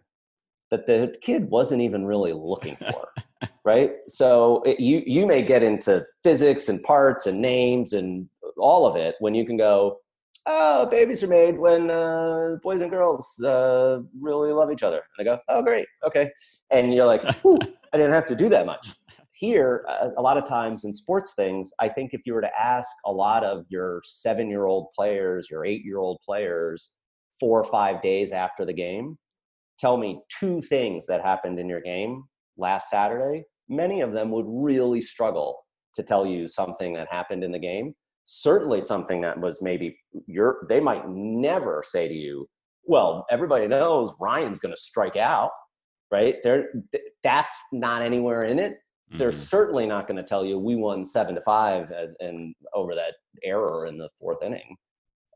[0.71, 3.09] that the kid wasn't even really looking for,
[3.65, 3.91] right?
[4.07, 8.95] So it, you you may get into physics and parts and names and all of
[8.95, 9.99] it when you can go,
[10.45, 15.01] oh, babies are made when uh, boys and girls uh, really love each other.
[15.17, 16.31] And I go, oh, great, okay.
[16.71, 18.87] And you're like, I didn't have to do that much
[19.33, 19.83] here
[20.15, 23.11] a lot of times in sports things i think if you were to ask a
[23.11, 26.91] lot of your seven year old players your eight year old players
[27.43, 29.17] four or five days after the game
[29.79, 32.23] tell me two things that happened in your game
[32.57, 35.57] last saturday many of them would really struggle
[35.95, 37.93] to tell you something that happened in the game
[38.25, 42.47] certainly something that was maybe your they might never say to you
[42.85, 45.51] well everybody knows ryan's going to strike out
[46.13, 46.35] right?
[46.43, 46.69] They're
[47.23, 48.73] that's not anywhere in it.
[48.73, 49.17] Mm-hmm.
[49.17, 52.93] They're certainly not going to tell you we won seven to five and, and over
[52.93, 54.77] that error in the fourth inning.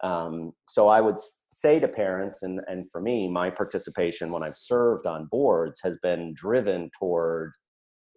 [0.03, 4.57] Um, so I would say to parents, and and for me, my participation when I've
[4.57, 7.53] served on boards has been driven toward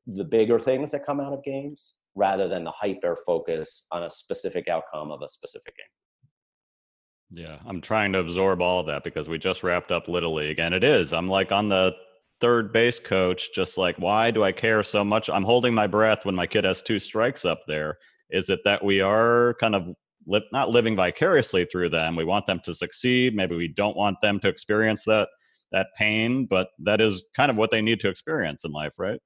[0.06, 4.10] the bigger things that come out of games rather than the hyper focus on a
[4.10, 7.44] specific outcome of a specific game.
[7.44, 10.58] Yeah, I'm trying to absorb all of that because we just wrapped up Little League
[10.58, 11.12] and it is.
[11.12, 11.94] I'm like on the
[12.40, 15.30] third base coach, just like, why do I care so much?
[15.30, 17.98] I'm holding my breath when my kid has two strikes up there.
[18.30, 19.94] Is it that we are kind of
[20.26, 22.16] li- not living vicariously through them?
[22.16, 23.34] We want them to succeed.
[23.34, 25.28] Maybe we don't want them to experience that
[25.72, 29.20] that pain, but that is kind of what they need to experience in life, right?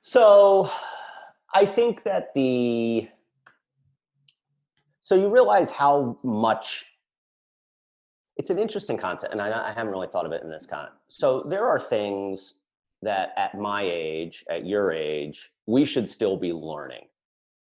[0.00, 0.70] So
[1.54, 3.08] I think that the
[5.00, 6.84] so you realize how much
[8.36, 10.90] it's an interesting concept, and I, I haven't really thought of it in this kind.
[11.08, 12.54] So there are things
[13.02, 17.06] that at my age, at your age, we should still be learning,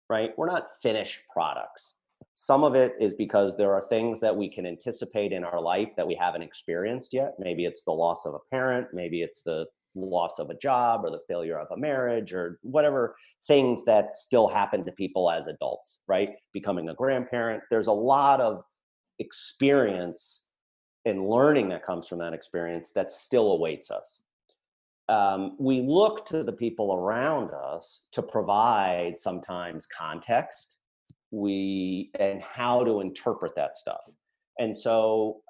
[0.08, 0.30] right?
[0.36, 1.94] We're not finished products.
[2.34, 5.88] Some of it is because there are things that we can anticipate in our life
[5.96, 7.34] that we haven't experienced yet.
[7.38, 11.10] Maybe it's the loss of a parent, maybe it's the loss of a job or
[11.10, 16.00] the failure of a marriage or whatever things that still happen to people as adults,
[16.06, 16.30] right?
[16.52, 17.62] Becoming a grandparent.
[17.70, 18.62] There's a lot of
[19.18, 20.46] experience
[21.06, 24.20] and learning that comes from that experience that still awaits us.
[25.08, 30.75] Um, we look to the people around us to provide sometimes context
[31.30, 34.06] we and how to interpret that stuff
[34.58, 35.40] and so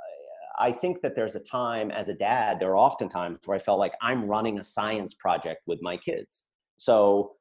[0.58, 3.60] I think that there's a time as a dad, there are often times where I
[3.60, 6.44] felt like I'm running a science project with my kids.
[6.78, 7.32] So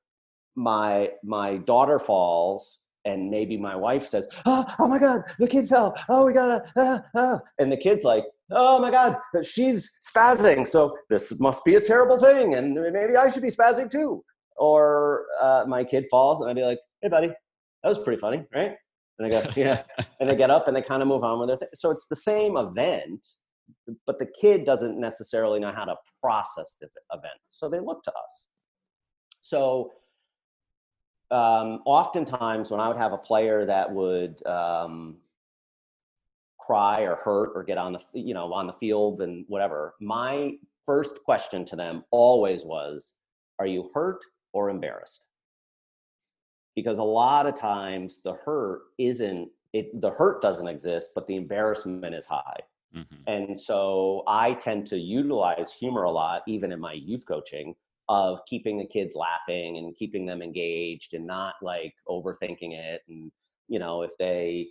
[0.55, 5.67] my my daughter falls and maybe my wife says, oh, oh my God, the kid
[5.67, 5.95] fell.
[6.09, 7.39] Oh, we gotta, ah, ah.
[7.59, 10.67] and the kid's like, oh my God, she's spazzing.
[10.67, 12.55] So this must be a terrible thing.
[12.55, 14.23] And maybe I should be spazzing too.
[14.57, 17.31] Or uh, my kid falls and I'd be like, hey buddy,
[17.85, 18.75] that was pretty funny, right?
[19.19, 19.83] and they go, yeah,
[20.19, 21.69] and they get up and they kind of move on with their thing.
[21.73, 23.25] So it's the same event,
[24.05, 27.37] but the kid doesn't necessarily know how to process the event.
[27.49, 28.47] So they look to us.
[29.41, 29.91] So
[31.31, 35.17] um, oftentimes when I would have a player that would um,
[36.59, 40.53] cry or hurt or get on the you know on the field and whatever, my
[40.85, 43.15] first question to them always was,
[43.59, 44.19] "Are you hurt
[44.53, 45.25] or embarrassed?"
[46.75, 51.35] Because a lot of times the hurt isn't it the hurt doesn't exist but the
[51.35, 52.59] embarrassment is high
[52.95, 53.15] mm-hmm.
[53.27, 57.75] and so i tend to utilize humor a lot even in my youth coaching
[58.07, 63.31] of keeping the kids laughing and keeping them engaged and not like overthinking it and
[63.67, 64.67] you know if they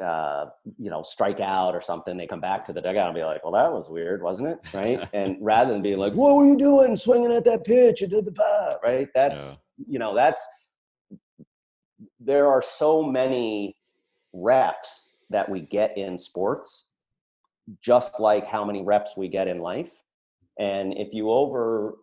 [0.00, 0.46] uh,
[0.78, 3.42] you know, strike out or something, they come back to the dugout and be like,
[3.44, 5.06] "Well, that was weird, wasn't it?" Right?
[5.12, 8.00] and rather than being like, "What were you doing, swinging at that pitch?
[8.00, 9.08] You did the bat," right?
[9.14, 9.84] That's yeah.
[9.88, 10.46] you know, that's
[12.20, 13.76] there are so many
[14.32, 16.88] reps that we get in sports,
[17.80, 20.02] just like how many reps we get in life.
[20.58, 21.96] And if you over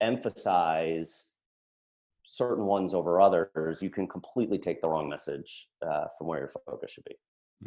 [0.00, 1.26] emphasize
[2.24, 6.48] certain ones over others, you can completely take the wrong message uh, from where your
[6.66, 7.16] focus should be.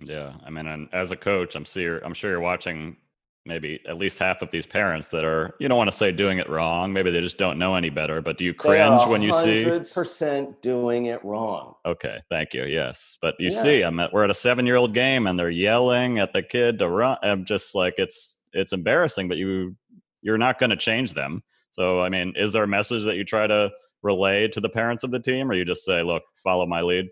[0.02, 2.98] Yeah, I mean, and as a coach, I'm sure I'm sure you're watching
[3.46, 6.40] maybe at least half of these parents that are you don't want to say doing
[6.40, 9.32] it wrong maybe they just don't know any better but do you cringe when you
[9.32, 11.76] see 100% doing it wrong.
[11.86, 13.62] Okay thank you yes but you yeah.
[13.62, 16.42] see i'm at we're at a seven year old game and they're yelling at the
[16.42, 19.76] kid to run i'm just like it's it's embarrassing but you
[20.22, 21.44] you're not going to change them.
[21.72, 23.72] So i mean is there a message that you try to
[24.04, 27.08] relay to the parents of the team or you just say look follow my lead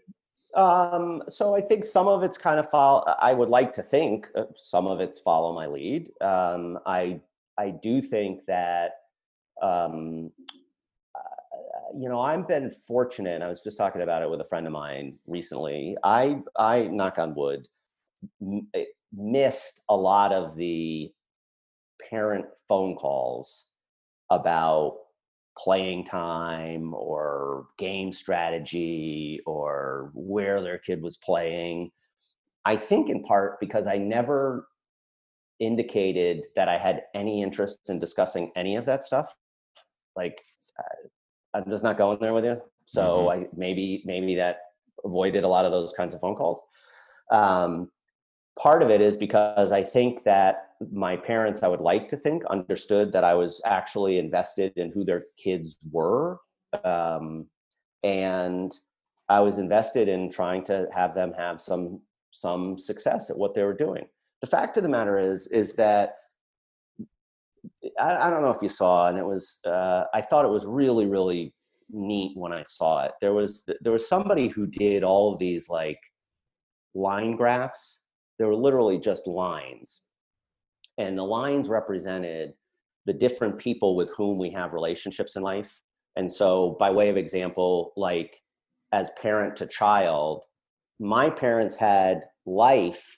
[0.55, 3.03] um, so I think some of it's kind of follow.
[3.19, 6.09] I would like to think uh, some of it's follow my lead.
[6.21, 7.19] Um, I
[7.57, 8.91] I do think that
[9.61, 10.31] um,
[11.95, 13.41] you know I've been fortunate.
[13.41, 15.95] I was just talking about it with a friend of mine recently.
[16.03, 17.67] I I knock on wood
[18.41, 21.11] m- eh, missed a lot of the
[22.09, 23.69] parent phone calls
[24.29, 24.97] about
[25.57, 31.91] playing time or game strategy or where their kid was playing.
[32.65, 34.67] I think in part because I never
[35.59, 39.33] indicated that I had any interest in discussing any of that stuff.
[40.15, 40.39] Like
[41.53, 42.61] I'm just not going there with you.
[42.85, 43.43] So mm-hmm.
[43.43, 44.57] I maybe maybe that
[45.05, 46.61] avoided a lot of those kinds of phone calls.
[47.31, 47.89] Um,
[48.59, 52.43] part of it is because I think that my parents, I would like to think,
[52.45, 56.39] understood that I was actually invested in who their kids were.
[56.83, 57.47] Um,
[58.03, 58.73] and
[59.29, 63.63] I was invested in trying to have them have some some success at what they
[63.63, 64.07] were doing.
[64.39, 66.15] The fact of the matter is, is that
[67.99, 70.65] I, I, don't know if you saw, and it was uh, I thought it was
[70.65, 71.53] really really
[71.89, 73.11] neat when I saw it.
[73.21, 75.99] There was there was somebody who did all of these like
[76.93, 78.00] line graphs.
[78.39, 80.01] They were literally just lines,
[80.97, 82.53] and the lines represented
[83.05, 85.81] the different people with whom we have relationships in life.
[86.15, 88.41] And so, by way of example, like
[88.91, 90.45] as parent to child,
[90.99, 93.17] my parents had life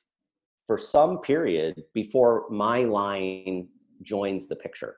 [0.67, 3.67] for some period before my line
[4.01, 4.97] joins the picture.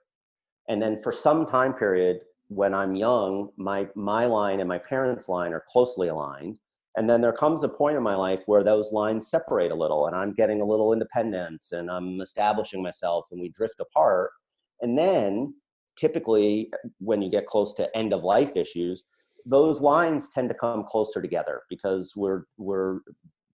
[0.67, 5.29] And then for some time period when I'm young, my my line and my parents'
[5.29, 6.59] line are closely aligned.
[6.97, 10.07] And then there comes a point in my life where those lines separate a little
[10.07, 14.31] and I'm getting a little independence and I'm establishing myself and we drift apart.
[14.81, 15.53] And then
[15.97, 19.03] typically when you get close to end of life issues,
[19.45, 22.99] those lines tend to come closer together because we're we're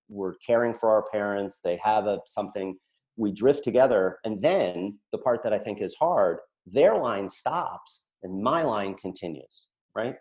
[0.08, 2.77] we're caring for our parents they have a something
[3.17, 8.06] we drift together and then the part that i think is hard their line stops
[8.23, 10.15] and my line continues right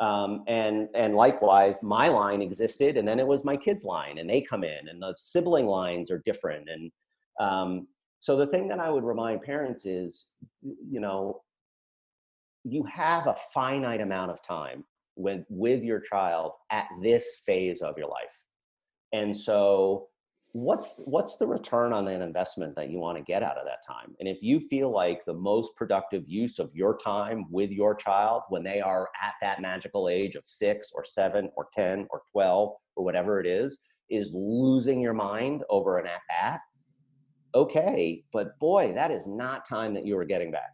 [0.00, 4.28] um, and and likewise my line existed and then it was my kids line and
[4.28, 6.90] they come in and the sibling lines are different and
[7.40, 7.86] um,
[8.20, 10.28] so the thing that i would remind parents is
[10.62, 11.40] you know
[12.64, 17.96] you have a finite amount of time when with your child at this phase of
[17.98, 18.42] your life.
[19.12, 20.08] And so
[20.52, 23.84] what's what's the return on that investment that you want to get out of that
[23.86, 24.14] time?
[24.20, 28.42] And if you feel like the most productive use of your time with your child
[28.48, 32.70] when they are at that magical age of 6 or 7 or 10 or 12
[32.96, 33.78] or whatever it is
[34.10, 36.60] is losing your mind over an at bat
[37.54, 40.72] okay but boy that is not time that you are getting back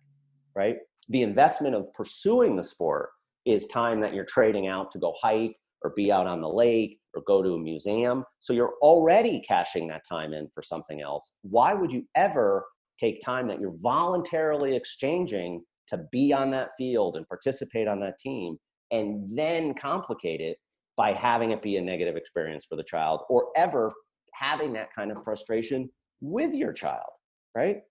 [0.59, 0.79] right?
[1.09, 3.11] The investment of pursuing the sport
[3.47, 6.99] is time that you're trading out to go hike or be out on the lake
[7.14, 8.25] or go to a museum.
[8.38, 11.33] So you're already cashing that time in for something else.
[11.43, 12.64] Why would you ever
[12.99, 18.19] take time that you're voluntarily exchanging to be on that field and participate on that
[18.19, 18.59] team
[18.91, 20.59] and then complicate it
[20.97, 23.91] by having it be a negative experience for the child or ever
[24.35, 25.88] having that kind of frustration
[26.21, 27.11] with your child,
[27.55, 27.83] right?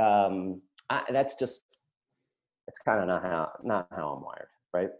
[0.00, 1.62] Um, I, that's just,
[2.68, 4.90] it's kind of not how, not how I'm wired, right?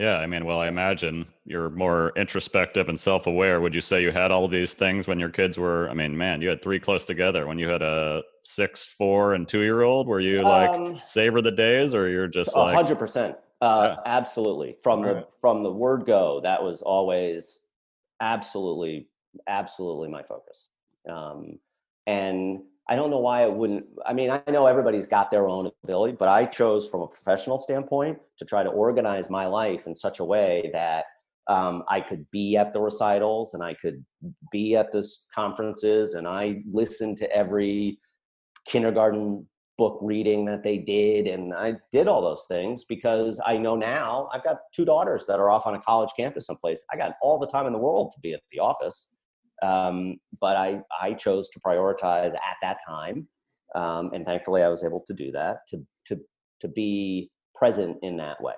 [0.00, 3.60] Yeah, I mean, well, I imagine you're more introspective and self-aware.
[3.60, 5.90] Would you say you had all these things when your kids were?
[5.90, 7.46] I mean, man, you had three close together.
[7.46, 11.92] When you had a six, four, and two-year-old, were you like um, savor the days,
[11.92, 13.36] or you're just like hundred percent?
[13.60, 14.02] Uh, yeah.
[14.06, 14.78] Absolutely.
[14.82, 17.66] From the from the word go, that was always
[18.22, 19.06] absolutely,
[19.48, 20.68] absolutely my focus.
[21.06, 21.58] Um,
[22.06, 23.86] and I don't know why it wouldn't.
[24.04, 27.56] I mean, I know everybody's got their own ability, but I chose from a professional
[27.56, 31.04] standpoint to try to organize my life in such a way that
[31.46, 34.04] um, I could be at the recitals and I could
[34.50, 38.00] be at the conferences and I listened to every
[38.66, 39.46] kindergarten
[39.78, 44.28] book reading that they did and I did all those things because I know now
[44.34, 46.84] I've got two daughters that are off on a college campus someplace.
[46.92, 49.12] I got all the time in the world to be at the office
[49.62, 53.26] um, but I, I chose to prioritize at that time.
[53.74, 56.20] Um, and thankfully I was able to do that to, to,
[56.60, 58.54] to be present in that way.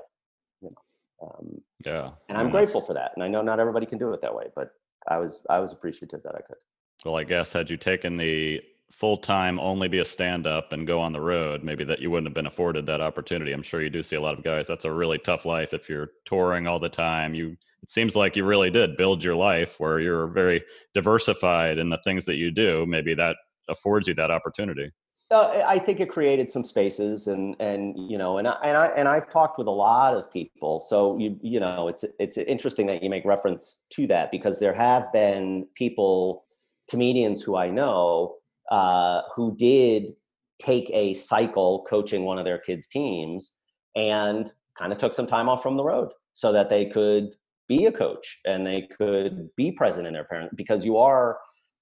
[0.60, 1.26] You know?
[1.26, 2.10] Um, yeah.
[2.28, 3.12] And I'm grateful for that.
[3.14, 4.70] And I know not everybody can do it that way, but
[5.08, 6.56] I was, I was appreciative that I could.
[7.04, 8.60] Well, I guess had you taken the
[8.92, 12.10] full time only be a stand up and go on the road, maybe that you
[12.10, 13.52] wouldn't have been afforded that opportunity.
[13.52, 14.66] I'm sure you do see a lot of guys.
[14.66, 17.34] That's a really tough life if you're touring all the time.
[17.34, 20.62] You it seems like you really did build your life where you're very
[20.94, 22.86] diversified in the things that you do.
[22.86, 23.36] Maybe that
[23.68, 24.90] affords you that opportunity.
[25.30, 28.86] Uh, I think it created some spaces, and and you know, and I, and I
[28.88, 30.78] and I've talked with a lot of people.
[30.78, 34.74] So you you know, it's it's interesting that you make reference to that because there
[34.74, 36.44] have been people,
[36.90, 38.36] comedians who I know,
[38.70, 40.12] uh, who did
[40.60, 43.52] take a cycle coaching one of their kids' teams
[43.96, 47.34] and kind of took some time off from the road so that they could
[47.72, 51.38] be a coach and they could be present in their parent because you are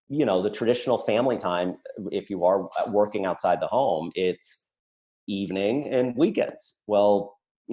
[0.09, 1.69] you know the traditional family time
[2.21, 2.69] if you are
[3.01, 4.49] working outside the home it's
[5.29, 6.63] evening and weekends.
[6.87, 7.15] Well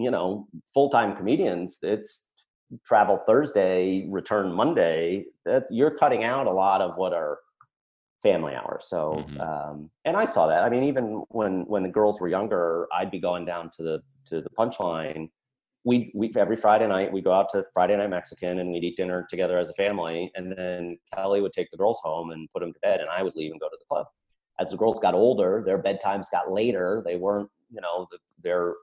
[0.03, 0.27] you know
[0.73, 2.12] full-time comedians it's
[2.89, 3.80] travel thursday
[4.19, 7.39] return monday that you're cutting out a lot of what are
[8.22, 8.84] family hours.
[8.93, 9.39] So mm-hmm.
[9.47, 10.61] um, and i saw that.
[10.65, 11.05] I mean even
[11.39, 13.97] when when the girls were younger i'd be going down to the
[14.30, 15.30] to the punchline
[15.88, 18.97] we we every Friday night we go out to Friday night Mexican and we'd eat
[18.97, 20.29] dinner together as a family.
[20.35, 23.23] And then Kelly would take the girls home and put them to bed, and I
[23.23, 24.05] would leave and go to the club.
[24.59, 27.01] As the girls got older, their bedtimes got later.
[27.05, 28.05] They weren't, you know,
[28.43, 28.73] they're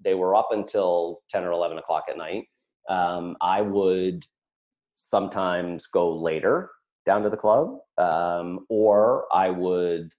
[0.00, 2.44] they were up until ten or eleven o'clock at night.
[2.88, 4.24] Um, I would
[4.94, 6.70] sometimes go later
[7.04, 10.14] down to the club, um, or I would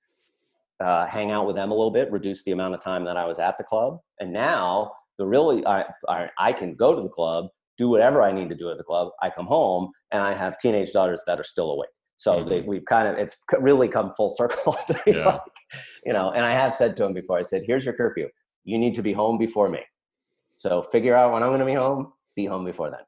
[0.82, 3.26] uh, hang out with them a little bit, reduce the amount of time that I
[3.26, 4.01] was at the club.
[4.20, 4.91] And now
[5.22, 7.46] the really, I, I, I can go to the club,
[7.78, 9.10] do whatever I need to do at the club.
[9.22, 11.92] I come home and I have teenage daughters that are still awake.
[12.18, 12.50] So mm-hmm.
[12.50, 14.76] they, we've kind of, it's really come full circle.
[15.06, 15.26] yeah.
[15.26, 15.42] like,
[16.04, 18.30] you know, and I have said to him before, I said, here's your curfew.
[18.64, 19.82] You need to be home before me.
[20.58, 23.02] So figure out when I'm going to be home, be home before then.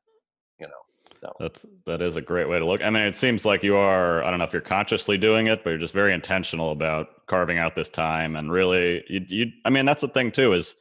[0.59, 0.84] You know
[1.24, 2.84] so that's that is a great way to look.
[2.84, 4.24] I mean, it seems like you are.
[4.24, 7.57] I don't know if you're consciously doing it, but you're just very intentional about carving
[7.57, 9.03] out this time and really.
[9.07, 10.53] You, you I mean, that's the thing too.
[10.53, 10.76] Is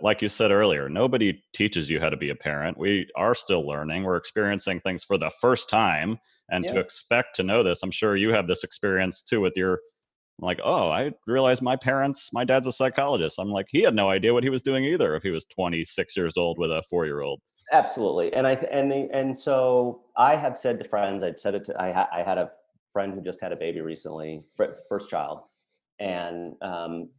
[0.00, 2.78] like you said earlier, nobody teaches you how to be a parent.
[2.78, 4.04] We are still learning.
[4.04, 6.18] We're experiencing things for the first time,
[6.50, 6.72] and yeah.
[6.72, 9.80] to expect to know this, I'm sure you have this experience too with your
[10.40, 13.38] like, oh, I realized my parents, my dad's a psychologist.
[13.38, 16.16] I'm like, he had no idea what he was doing either if he was 26
[16.16, 17.40] years old with a four year old.
[17.72, 21.64] Absolutely, and I and the and so I have said to friends, I'd said it
[21.64, 22.50] to I, ha, I had a
[22.92, 24.42] friend who just had a baby recently,
[24.88, 25.40] first child,
[25.98, 27.10] and um,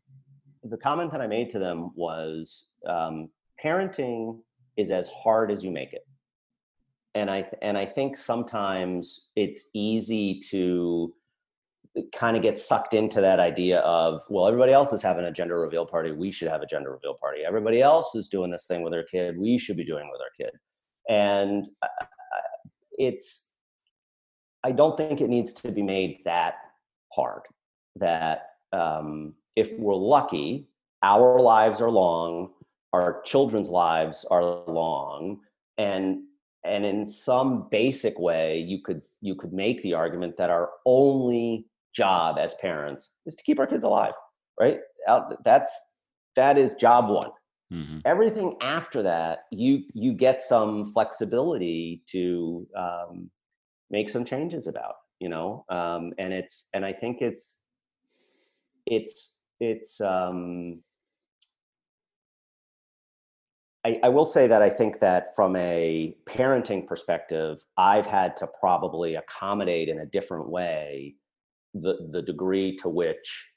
[0.64, 3.30] the comment that I made to them was, um,
[3.64, 4.40] parenting
[4.78, 6.06] is as hard as you make it,
[7.16, 11.14] and I and I think sometimes it's easy to
[12.16, 15.60] kind of get sucked into that idea of well everybody else is having a gender
[15.60, 16.12] reveal party.
[16.12, 17.42] We should have a gender reveal party.
[17.46, 19.38] Everybody else is doing this thing with their kid.
[19.38, 20.56] We should be doing with our kid.
[21.10, 21.88] And uh,
[23.00, 23.54] it's
[24.64, 26.56] i don't think it needs to be made that
[27.12, 27.42] hard
[27.96, 30.68] that um, if we're lucky
[31.04, 32.50] our lives are long
[32.94, 35.40] our children's lives are long
[35.78, 36.22] and
[36.66, 41.66] and in some basic way you could you could make the argument that our only
[41.94, 44.14] job as parents is to keep our kids alive,
[44.60, 44.80] right?
[45.44, 45.94] That's
[46.36, 47.32] that is job one.
[47.74, 48.00] Mm-hmm.
[48.06, 53.30] Everything after that, you you get some flexibility to um,
[53.90, 57.62] make some changes about, you know, um, and it's and I think it's
[58.86, 60.82] it's it's um,
[63.86, 68.48] I, I, will say that I think that from a parenting perspective, I've had to
[68.60, 71.16] probably accommodate in a different way
[71.74, 73.52] the the degree to which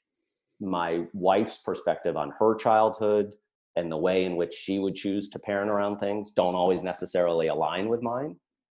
[0.61, 3.33] my wife's perspective on her childhood
[3.75, 7.47] and the way in which she would choose to parent around things don't always necessarily
[7.47, 8.35] align with mine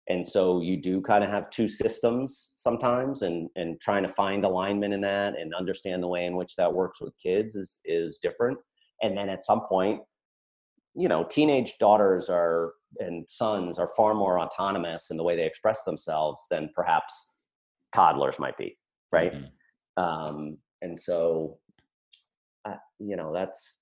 [0.07, 4.45] and so you do kind of have two systems sometimes and and trying to find
[4.45, 8.19] alignment in that and understand the way in which that works with kids is is
[8.19, 8.57] different
[9.01, 10.01] and then at some point
[10.95, 15.45] you know teenage daughters are and sons are far more autonomous in the way they
[15.45, 17.35] express themselves than perhaps
[17.93, 18.77] toddlers might be
[19.11, 20.03] right mm-hmm.
[20.03, 21.57] um, and so
[22.65, 23.75] uh, you know that's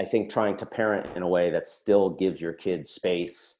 [0.00, 3.59] i think trying to parent in a way that still gives your kids space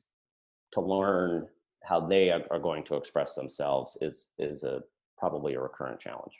[0.72, 1.46] to learn
[1.84, 4.82] how they are, going to express themselves is is a
[5.18, 6.34] probably a recurrent challenge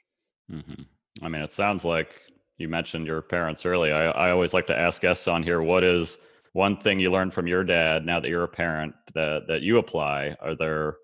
[0.51, 0.83] mm-hmm.
[1.22, 2.20] i mean it sounds like
[2.59, 5.85] you mentioned your parents early I, I always like to ask guests on here what
[5.85, 6.18] is
[6.53, 9.78] one thing you learned from your dad now that you're a parent that that you
[9.78, 10.97] apply are there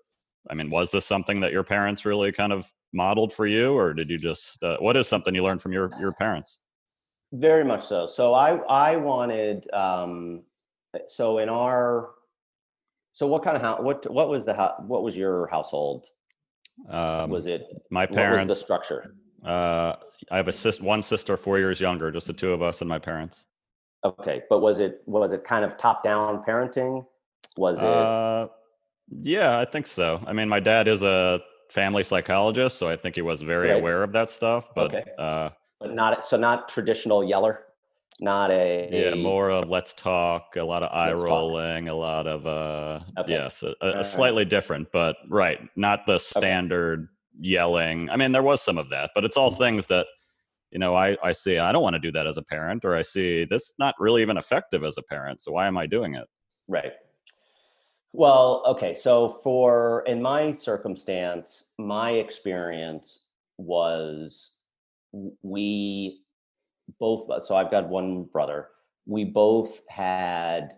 [0.49, 3.93] I mean, was this something that your parents really kind of modeled for you, or
[3.93, 4.61] did you just?
[4.63, 6.59] Uh, what is something you learned from your your parents?
[7.33, 8.07] Very much so.
[8.07, 9.71] So I I wanted.
[9.73, 10.43] Um,
[11.07, 12.11] so in our,
[13.17, 13.83] so what kind of?
[13.83, 14.53] What what was the
[14.85, 16.05] what was your household?
[16.87, 18.53] Um, was it my parents?
[18.53, 19.15] the structure.
[19.43, 19.95] Uh,
[20.29, 22.87] I have a sis, one sister, four years younger, just the two of us and
[22.87, 23.45] my parents.
[24.05, 27.07] Okay, but was it was it kind of top down parenting?
[27.57, 27.85] Was it?
[27.85, 28.49] Uh,
[29.23, 30.23] yeah, I think so.
[30.27, 31.41] I mean, my dad is a
[31.71, 33.79] family psychologist, so I think he was very right.
[33.79, 34.65] aware of that stuff.
[34.75, 35.03] But okay.
[35.17, 35.49] uh,
[35.79, 37.63] but not so not traditional yeller,
[38.19, 41.93] not a yeah, more of let's talk, a lot of eye rolling, talk.
[41.93, 43.31] a lot of uh, okay.
[43.31, 44.49] yes, a, a slightly right.
[44.49, 47.09] different, but right, not the standard okay.
[47.49, 48.09] yelling.
[48.09, 49.59] I mean, there was some of that, but it's all mm-hmm.
[49.59, 50.07] things that
[50.71, 51.59] you know I I see.
[51.59, 54.23] I don't want to do that as a parent, or I see this not really
[54.23, 55.43] even effective as a parent.
[55.43, 56.25] So why am I doing it?
[56.67, 56.93] Right.
[58.13, 58.95] Well, okay.
[58.95, 63.27] So for in my circumstance, my experience
[63.59, 64.55] was
[65.43, 66.21] we
[66.99, 68.69] both so I've got one brother.
[69.05, 70.75] We both had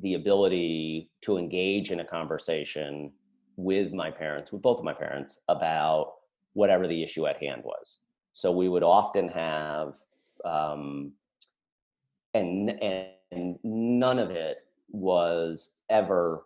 [0.00, 3.12] the ability to engage in a conversation
[3.56, 6.14] with my parents, with both of my parents, about
[6.54, 7.96] whatever the issue at hand was.
[8.32, 9.94] So we would often have,
[10.44, 11.12] um,
[12.34, 12.70] and
[13.32, 14.58] and none of it
[14.90, 16.44] was ever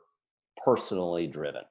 [0.65, 1.63] personally driven.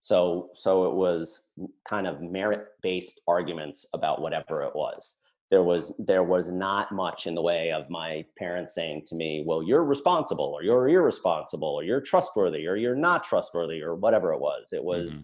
[0.00, 1.48] So so it was
[1.84, 5.16] kind of merit based arguments about whatever it was.
[5.50, 9.44] There was there was not much in the way of my parents saying to me,
[9.46, 14.32] "Well, you're responsible, or you're irresponsible, or you're trustworthy, or you're not trustworthy, or whatever
[14.34, 15.22] it was." It was mm-hmm.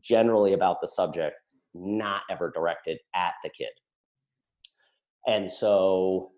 [0.00, 1.36] generally about the subject,
[1.74, 3.70] not ever directed at the kid.
[5.26, 6.30] and so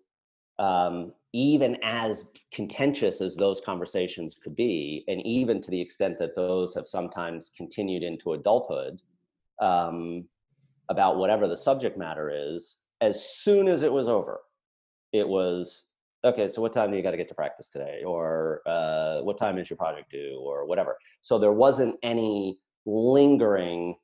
[0.59, 6.35] um, even as contentious as those conversations could be, and even to the extent that
[6.35, 8.99] those have sometimes continued into adulthood
[9.61, 10.27] um,
[10.89, 14.39] about whatever the subject matter is, as soon as it was over,
[15.13, 15.85] it was
[16.23, 16.47] okay.
[16.47, 19.57] So what time do you got to get to practice today, or uh, what time
[19.57, 20.97] is your project due, or whatever.
[21.21, 23.95] So there wasn't any lingering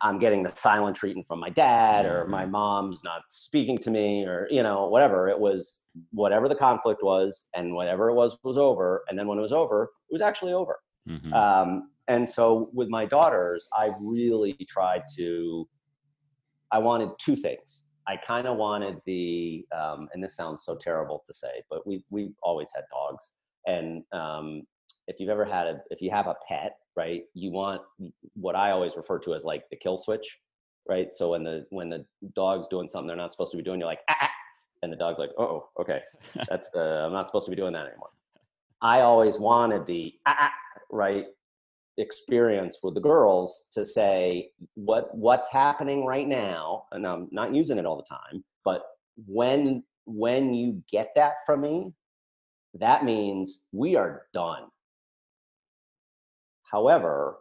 [0.00, 2.52] I'm getting the silent treatment from my dad or my mm-hmm.
[2.52, 5.82] mom's not speaking to me or you know whatever it was
[6.12, 9.52] whatever the conflict was and whatever it was was over and then when it was
[9.52, 10.78] over it was actually over
[11.08, 11.32] mm-hmm.
[11.34, 15.68] um, and so with my daughters I really tried to
[16.72, 17.82] I wanted two things.
[18.06, 22.02] I kind of wanted the um, and this sounds so terrible to say but we
[22.10, 23.34] we always had dogs.
[23.66, 24.62] And um,
[25.06, 27.80] if you've ever had a if you have a pet right you want
[28.34, 30.38] what i always refer to as like the kill switch
[30.88, 31.12] right?
[31.12, 32.04] So when the when the
[32.34, 34.30] dog's doing something they're not supposed to be doing you're like ah, ah.
[34.82, 36.00] and the dog's like oh okay.
[36.48, 38.10] That's the i'm not supposed to be doing that anymore.
[38.82, 40.52] I always wanted the ah, ah,
[40.90, 41.26] right
[42.00, 47.78] experience with the girls to say what what's happening right now and i'm not using
[47.78, 48.82] it all the time but
[49.26, 51.92] when when you get that from me
[52.74, 54.64] that means we are done
[56.70, 57.38] However,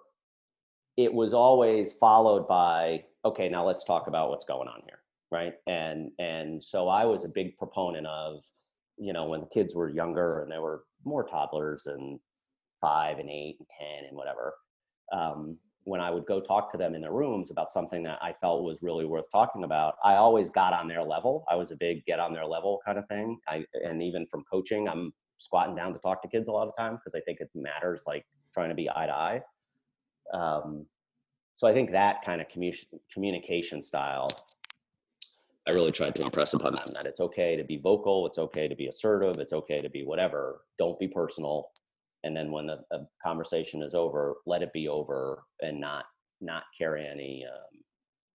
[0.98, 5.00] it was always followed by, okay, now let's talk about what's going on here,
[5.32, 5.54] right?
[5.68, 8.44] And and so I was a big proponent of,
[8.98, 12.20] you know, when the kids were younger and they were more toddlers and
[12.82, 14.54] five and eight and ten and whatever.
[15.12, 18.34] Um, when I would go talk to them in their rooms about something that I
[18.42, 21.46] felt was really worth talking about, I always got on their level.
[21.50, 23.38] I was a big get on their level kind of thing.
[23.48, 26.76] I and even from coaching, I'm squatting down to talk to kids a lot of
[26.78, 29.42] time because I think it matters like trying to be eye to eye.
[30.34, 30.86] Um,
[31.56, 34.30] so I think that kind of commu- communication style,
[35.68, 38.68] I really tried to impress upon them that it's okay to be vocal, it's okay
[38.68, 40.62] to be assertive, it's okay to be whatever.
[40.78, 41.70] Don't be personal,
[42.24, 46.06] and then when the, the conversation is over, let it be over, and not
[46.42, 47.82] not carry any um,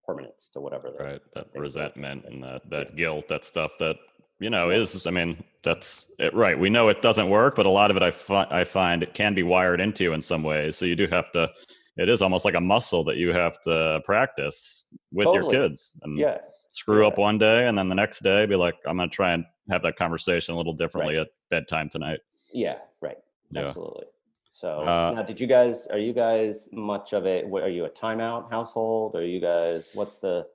[0.07, 0.93] permanence to whatever.
[0.99, 2.97] right, that resentment and that that yeah.
[2.97, 3.97] guilt, that stuff that
[4.41, 7.71] you know is i mean that's it, right we know it doesn't work but a
[7.71, 10.77] lot of it I, fi- I find it can be wired into in some ways
[10.77, 11.49] so you do have to
[11.97, 15.55] it is almost like a muscle that you have to practice with totally.
[15.55, 16.39] your kids and yeah
[16.73, 17.09] screw yeah.
[17.09, 19.45] up one day and then the next day be like i'm going to try and
[19.71, 21.23] have that conversation a little differently right.
[21.23, 22.19] at bedtime tonight
[22.53, 23.19] yeah right
[23.55, 23.63] yeah.
[23.63, 24.05] absolutely.
[24.51, 27.91] So uh, now did you guys are you guys much of it are you a
[27.91, 29.17] timeout household?
[29.17, 30.47] Are you guys what's the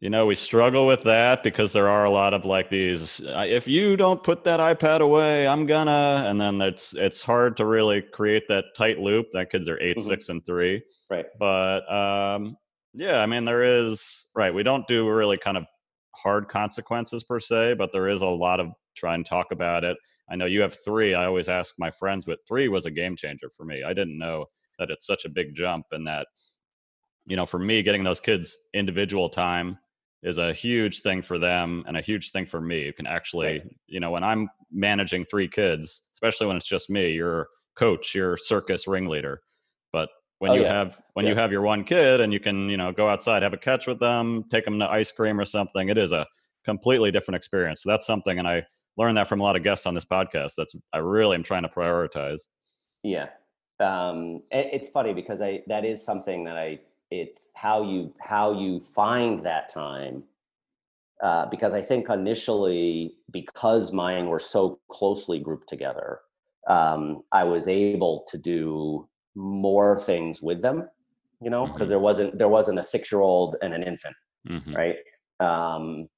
[0.00, 3.68] you know we struggle with that because there are a lot of like these if
[3.68, 8.02] you don't put that ipad away i'm gonna and then it's it's hard to really
[8.02, 9.28] create that tight loop.
[9.32, 10.08] That kids are 8 mm-hmm.
[10.08, 10.82] six and three.
[11.08, 11.26] Right.
[11.38, 12.56] But um
[12.94, 15.64] yeah i mean there is right we don't do really kind of
[16.14, 19.96] hard consequences per se but there is a lot of try and talk about it
[20.30, 23.16] i know you have three i always ask my friends but three was a game
[23.16, 24.46] changer for me i didn't know
[24.78, 26.26] that it's such a big jump and that
[27.26, 29.78] you know for me getting those kids individual time
[30.24, 32.82] is a huge thing for them and a huge thing for me.
[32.82, 33.76] You can actually, right.
[33.86, 37.46] you know, when I'm managing three kids, especially when it's just me, you're
[37.76, 39.42] coach, you're circus ringleader.
[39.92, 40.08] But
[40.38, 40.72] when oh, you yeah.
[40.72, 41.32] have when yeah.
[41.32, 43.86] you have your one kid and you can, you know, go outside, have a catch
[43.86, 46.26] with them, take them to ice cream or something, it is a
[46.64, 47.82] completely different experience.
[47.82, 48.64] So that's something and I
[48.96, 50.52] learned that from a lot of guests on this podcast.
[50.56, 52.40] That's I really am trying to prioritize.
[53.02, 53.28] Yeah.
[53.80, 56.80] Um it's funny because I that is something that I
[57.10, 60.24] it's how you how you find that time
[61.22, 66.20] uh, because I think initially because mine were so closely grouped together,
[66.68, 70.88] um, I was able to do more things with them.
[71.40, 71.88] You know, because mm-hmm.
[71.90, 74.16] there wasn't there wasn't a six year old and an infant,
[74.48, 74.74] mm-hmm.
[74.74, 74.96] right?
[75.40, 76.08] Um,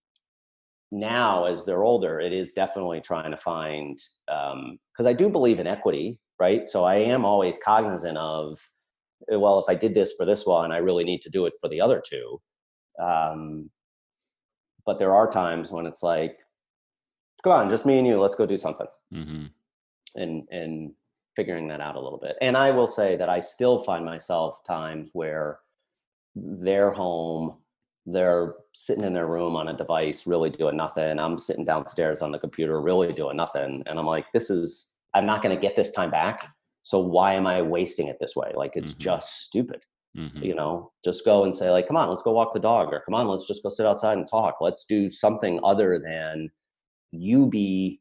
[0.92, 4.52] now, as they're older, it is definitely trying to find because
[5.00, 6.68] um, I do believe in equity, right?
[6.68, 8.58] So I am always cognizant of
[9.32, 11.54] uh, well, if I did this for this one, I really need to do it
[11.60, 12.40] for the other two.
[13.02, 13.70] Um,
[14.84, 16.38] but there are times when it's like,
[17.42, 18.86] come on, just me and you, let's go do something.
[19.12, 19.46] Mm-hmm.
[20.14, 20.92] And, and
[21.34, 22.36] figuring that out a little bit.
[22.40, 25.58] And I will say that I still find myself times where
[26.34, 27.56] they're home,
[28.06, 31.18] they're sitting in their room on a device, really doing nothing.
[31.18, 33.82] I'm sitting downstairs on the computer, really doing nothing.
[33.86, 36.48] And I'm like, this is, I'm not going to get this time back.
[36.82, 38.52] So why am I wasting it this way?
[38.54, 39.02] Like it's mm-hmm.
[39.02, 39.82] just stupid.
[40.16, 40.42] Mm-hmm.
[40.42, 43.00] You know, just go and say like, come on, let's go walk the dog, or
[43.00, 44.58] come on, let's just go sit outside and talk.
[44.60, 46.50] Let's do something other than
[47.10, 48.00] you be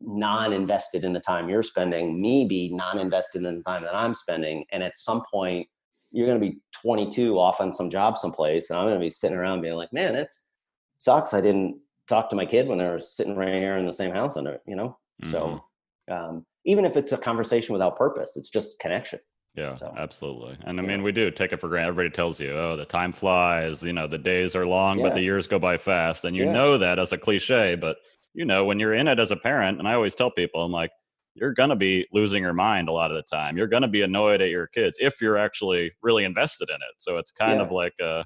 [0.00, 4.64] non-invested in the time you're spending, me be non-invested in the time that I'm spending,
[4.72, 5.68] and at some point
[6.10, 9.10] you're going to be 22 off on some job someplace, and I'm going to be
[9.10, 10.32] sitting around being like, man, it
[10.98, 11.34] sucks.
[11.34, 14.12] I didn't talk to my kid when they were sitting right here in the same
[14.12, 14.98] house under, you know?
[15.22, 15.30] Mhm.
[15.30, 15.64] So
[16.10, 19.20] um, even if it's a conversation without purpose, it's just connection.
[19.54, 20.56] Yeah, So, absolutely.
[20.64, 20.88] And I yeah.
[20.88, 21.88] mean, we do take it for granted.
[21.88, 25.20] Everybody tells you, oh, the time flies, you know, the days are long, but the
[25.22, 26.24] years go by fast.
[26.24, 26.52] And you Yeah.
[26.52, 27.96] know that as a cliche, but
[28.34, 30.70] you know, when you're in it as a parent, and I always tell people, I'm
[30.70, 30.92] like,
[31.34, 33.56] you're going to be losing your mind a lot of the time.
[33.56, 36.94] You're going to be annoyed at your kids if you're actually really invested in it.
[36.98, 37.66] So it's kind Yeah.
[37.66, 38.24] of like, uh,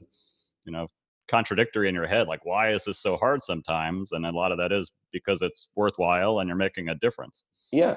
[0.65, 0.89] you know,
[1.29, 2.29] contradictory in your head.
[2.29, 4.13] Like, why is this so hard sometimes?
[4.13, 7.43] And a lot of that is because it's worthwhile and you're making a difference.
[7.71, 7.97] Yeah.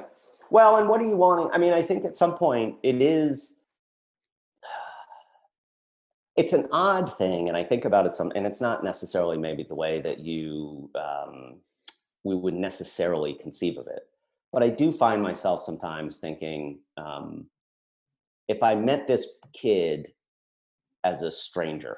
[0.49, 1.49] Well, and what are you wanting?
[1.51, 3.59] I mean, I think at some point it is.
[6.37, 9.63] It's an odd thing, and I think about it some, and it's not necessarily maybe
[9.63, 11.61] the way that you um,
[12.25, 14.03] we would necessarily conceive of it.
[14.55, 17.47] But I do find myself sometimes thinking, um,
[18.47, 20.07] if I met this kid
[21.03, 21.97] as a stranger,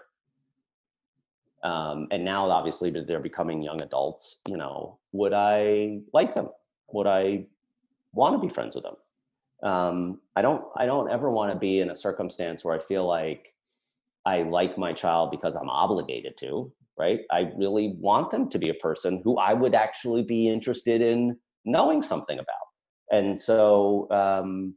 [1.61, 6.49] um, and now obviously they're becoming young adults, you know, would I like them?
[6.93, 7.45] Would I
[8.17, 9.69] want to be friends with them.
[9.69, 10.63] Um, I don't.
[10.75, 13.53] I don't ever want to be in a circumstance where I feel like
[14.25, 16.71] I like my child because I'm obligated to.
[16.97, 17.19] Right.
[17.29, 21.37] I really want them to be a person who I would actually be interested in
[21.67, 22.55] knowing something about.
[23.11, 24.75] And so, um,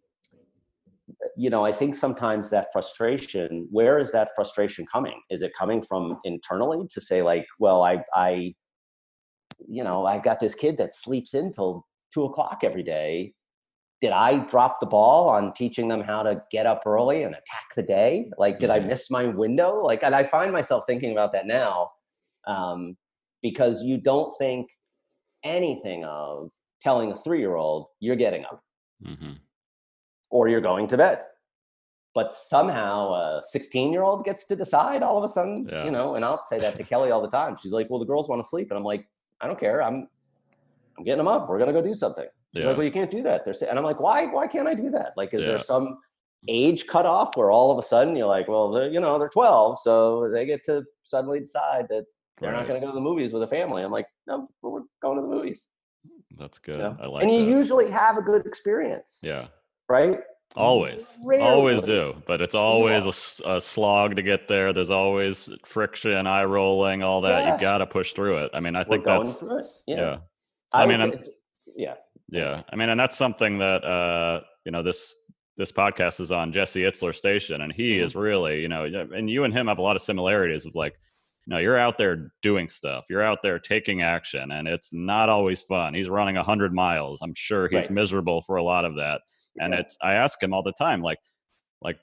[1.36, 3.66] you know, I think sometimes that frustration.
[3.70, 5.20] Where is that frustration coming?
[5.30, 8.54] Is it coming from internally to say like, well, I, I,
[9.68, 13.32] you know, I've got this kid that sleeps in till two o'clock every day.
[14.00, 17.66] Did I drop the ball on teaching them how to get up early and attack
[17.76, 18.30] the day?
[18.38, 18.86] Like, did I Mhm.
[18.86, 19.82] miss my window?
[19.82, 21.90] Like, and I find myself thinking about that now
[22.46, 22.96] um,
[23.42, 24.70] because you don't think
[25.44, 26.50] anything of
[26.80, 28.62] telling a three year old you're getting up
[29.04, 29.32] hmm
[30.30, 31.22] or you're going to bed.
[32.14, 35.84] But somehow a 16 year old gets to decide all of a sudden, Yeah.
[35.84, 37.56] you know, and I'll say that to Kelly all the time.
[37.56, 38.68] She's like, well, the girls want to sleep.
[38.70, 39.06] And I'm like,
[39.40, 39.82] I don't care.
[39.82, 40.08] I'm,
[40.96, 41.48] I'm getting them up.
[41.48, 42.26] We're going to go do something.
[42.52, 42.66] Yeah.
[42.66, 43.44] like, well, you can't do that.
[43.44, 45.14] They're, sa-" and I'm like, why, why can't I do that?
[45.16, 45.48] Like, is Yeah.
[45.48, 45.98] there some
[46.48, 49.78] age cutoff where all of a sudden you're like, well, they're, you know, they're 12.
[49.80, 52.04] So they get to suddenly decide that
[52.40, 53.82] they're not going to go to the movies with a family.
[53.82, 55.68] I'm like, no, we're going to the movies.
[56.38, 56.78] That's you good.
[56.78, 56.96] know?
[57.00, 57.50] I like and you that.
[57.50, 59.46] usually have a good experience, yeah.
[59.88, 60.20] right?
[60.56, 64.72] Always, always do, but it's always a slog to get there.
[64.72, 67.44] There's always friction, eye rolling, all that.
[67.44, 67.54] Yeah.
[67.54, 68.50] You got to push through it.
[68.52, 69.38] I mean, I think that's
[69.86, 70.16] yeah, Yeah.
[70.72, 71.22] I I, mean,
[71.76, 71.94] yeah.
[72.30, 72.62] yeah.
[72.68, 75.14] I mean, and that's something that uh, you know this
[75.56, 78.04] this podcast is on Jesse Itzler station, and he Mhm.
[78.06, 80.94] is really, you know, and you and him have a lot of similarities of like.
[81.50, 83.06] You know, you're out there doing stuff.
[83.10, 85.94] You're out there taking action, and it's not always fun.
[85.94, 87.18] He's running hundred miles.
[87.22, 87.90] I'm sure he's Right.
[87.90, 89.22] miserable for a lot of that.
[89.58, 89.80] and Yeah.
[89.80, 91.18] it's i ask him all the time like
[91.82, 91.98] like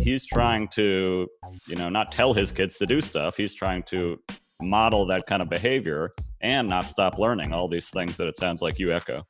[0.00, 1.28] he's trying to
[1.66, 4.18] you know not tell his kids to do stuff he's trying to
[4.62, 8.62] model that kind of behavior and not stop learning all these things that it sounds
[8.62, 9.22] like you echo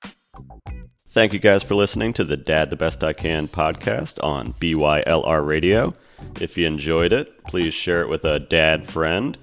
[1.10, 5.44] thank you guys for listening to the dad the best i can podcast on bylr
[5.44, 5.92] radio
[6.40, 9.36] if you enjoyed it please share it with a dad friend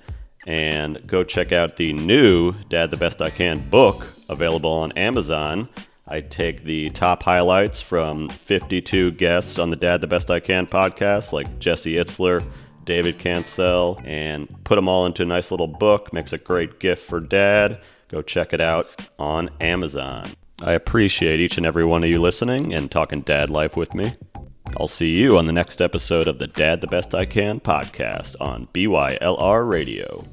[0.45, 5.69] and go check out the new dad the best i can book available on amazon
[6.07, 10.67] I take the top highlights from 52 guests on the Dad the Best I Can
[10.67, 12.43] podcast, like Jesse Itzler,
[12.83, 16.13] David Cancel, and put them all into a nice little book.
[16.13, 17.81] Makes a great gift for dad.
[18.09, 20.27] Go check it out on Amazon.
[20.61, 24.13] I appreciate each and every one of you listening and talking dad life with me.
[24.77, 28.35] I'll see you on the next episode of the Dad the Best I Can podcast
[28.41, 30.25] on BYLR Radio.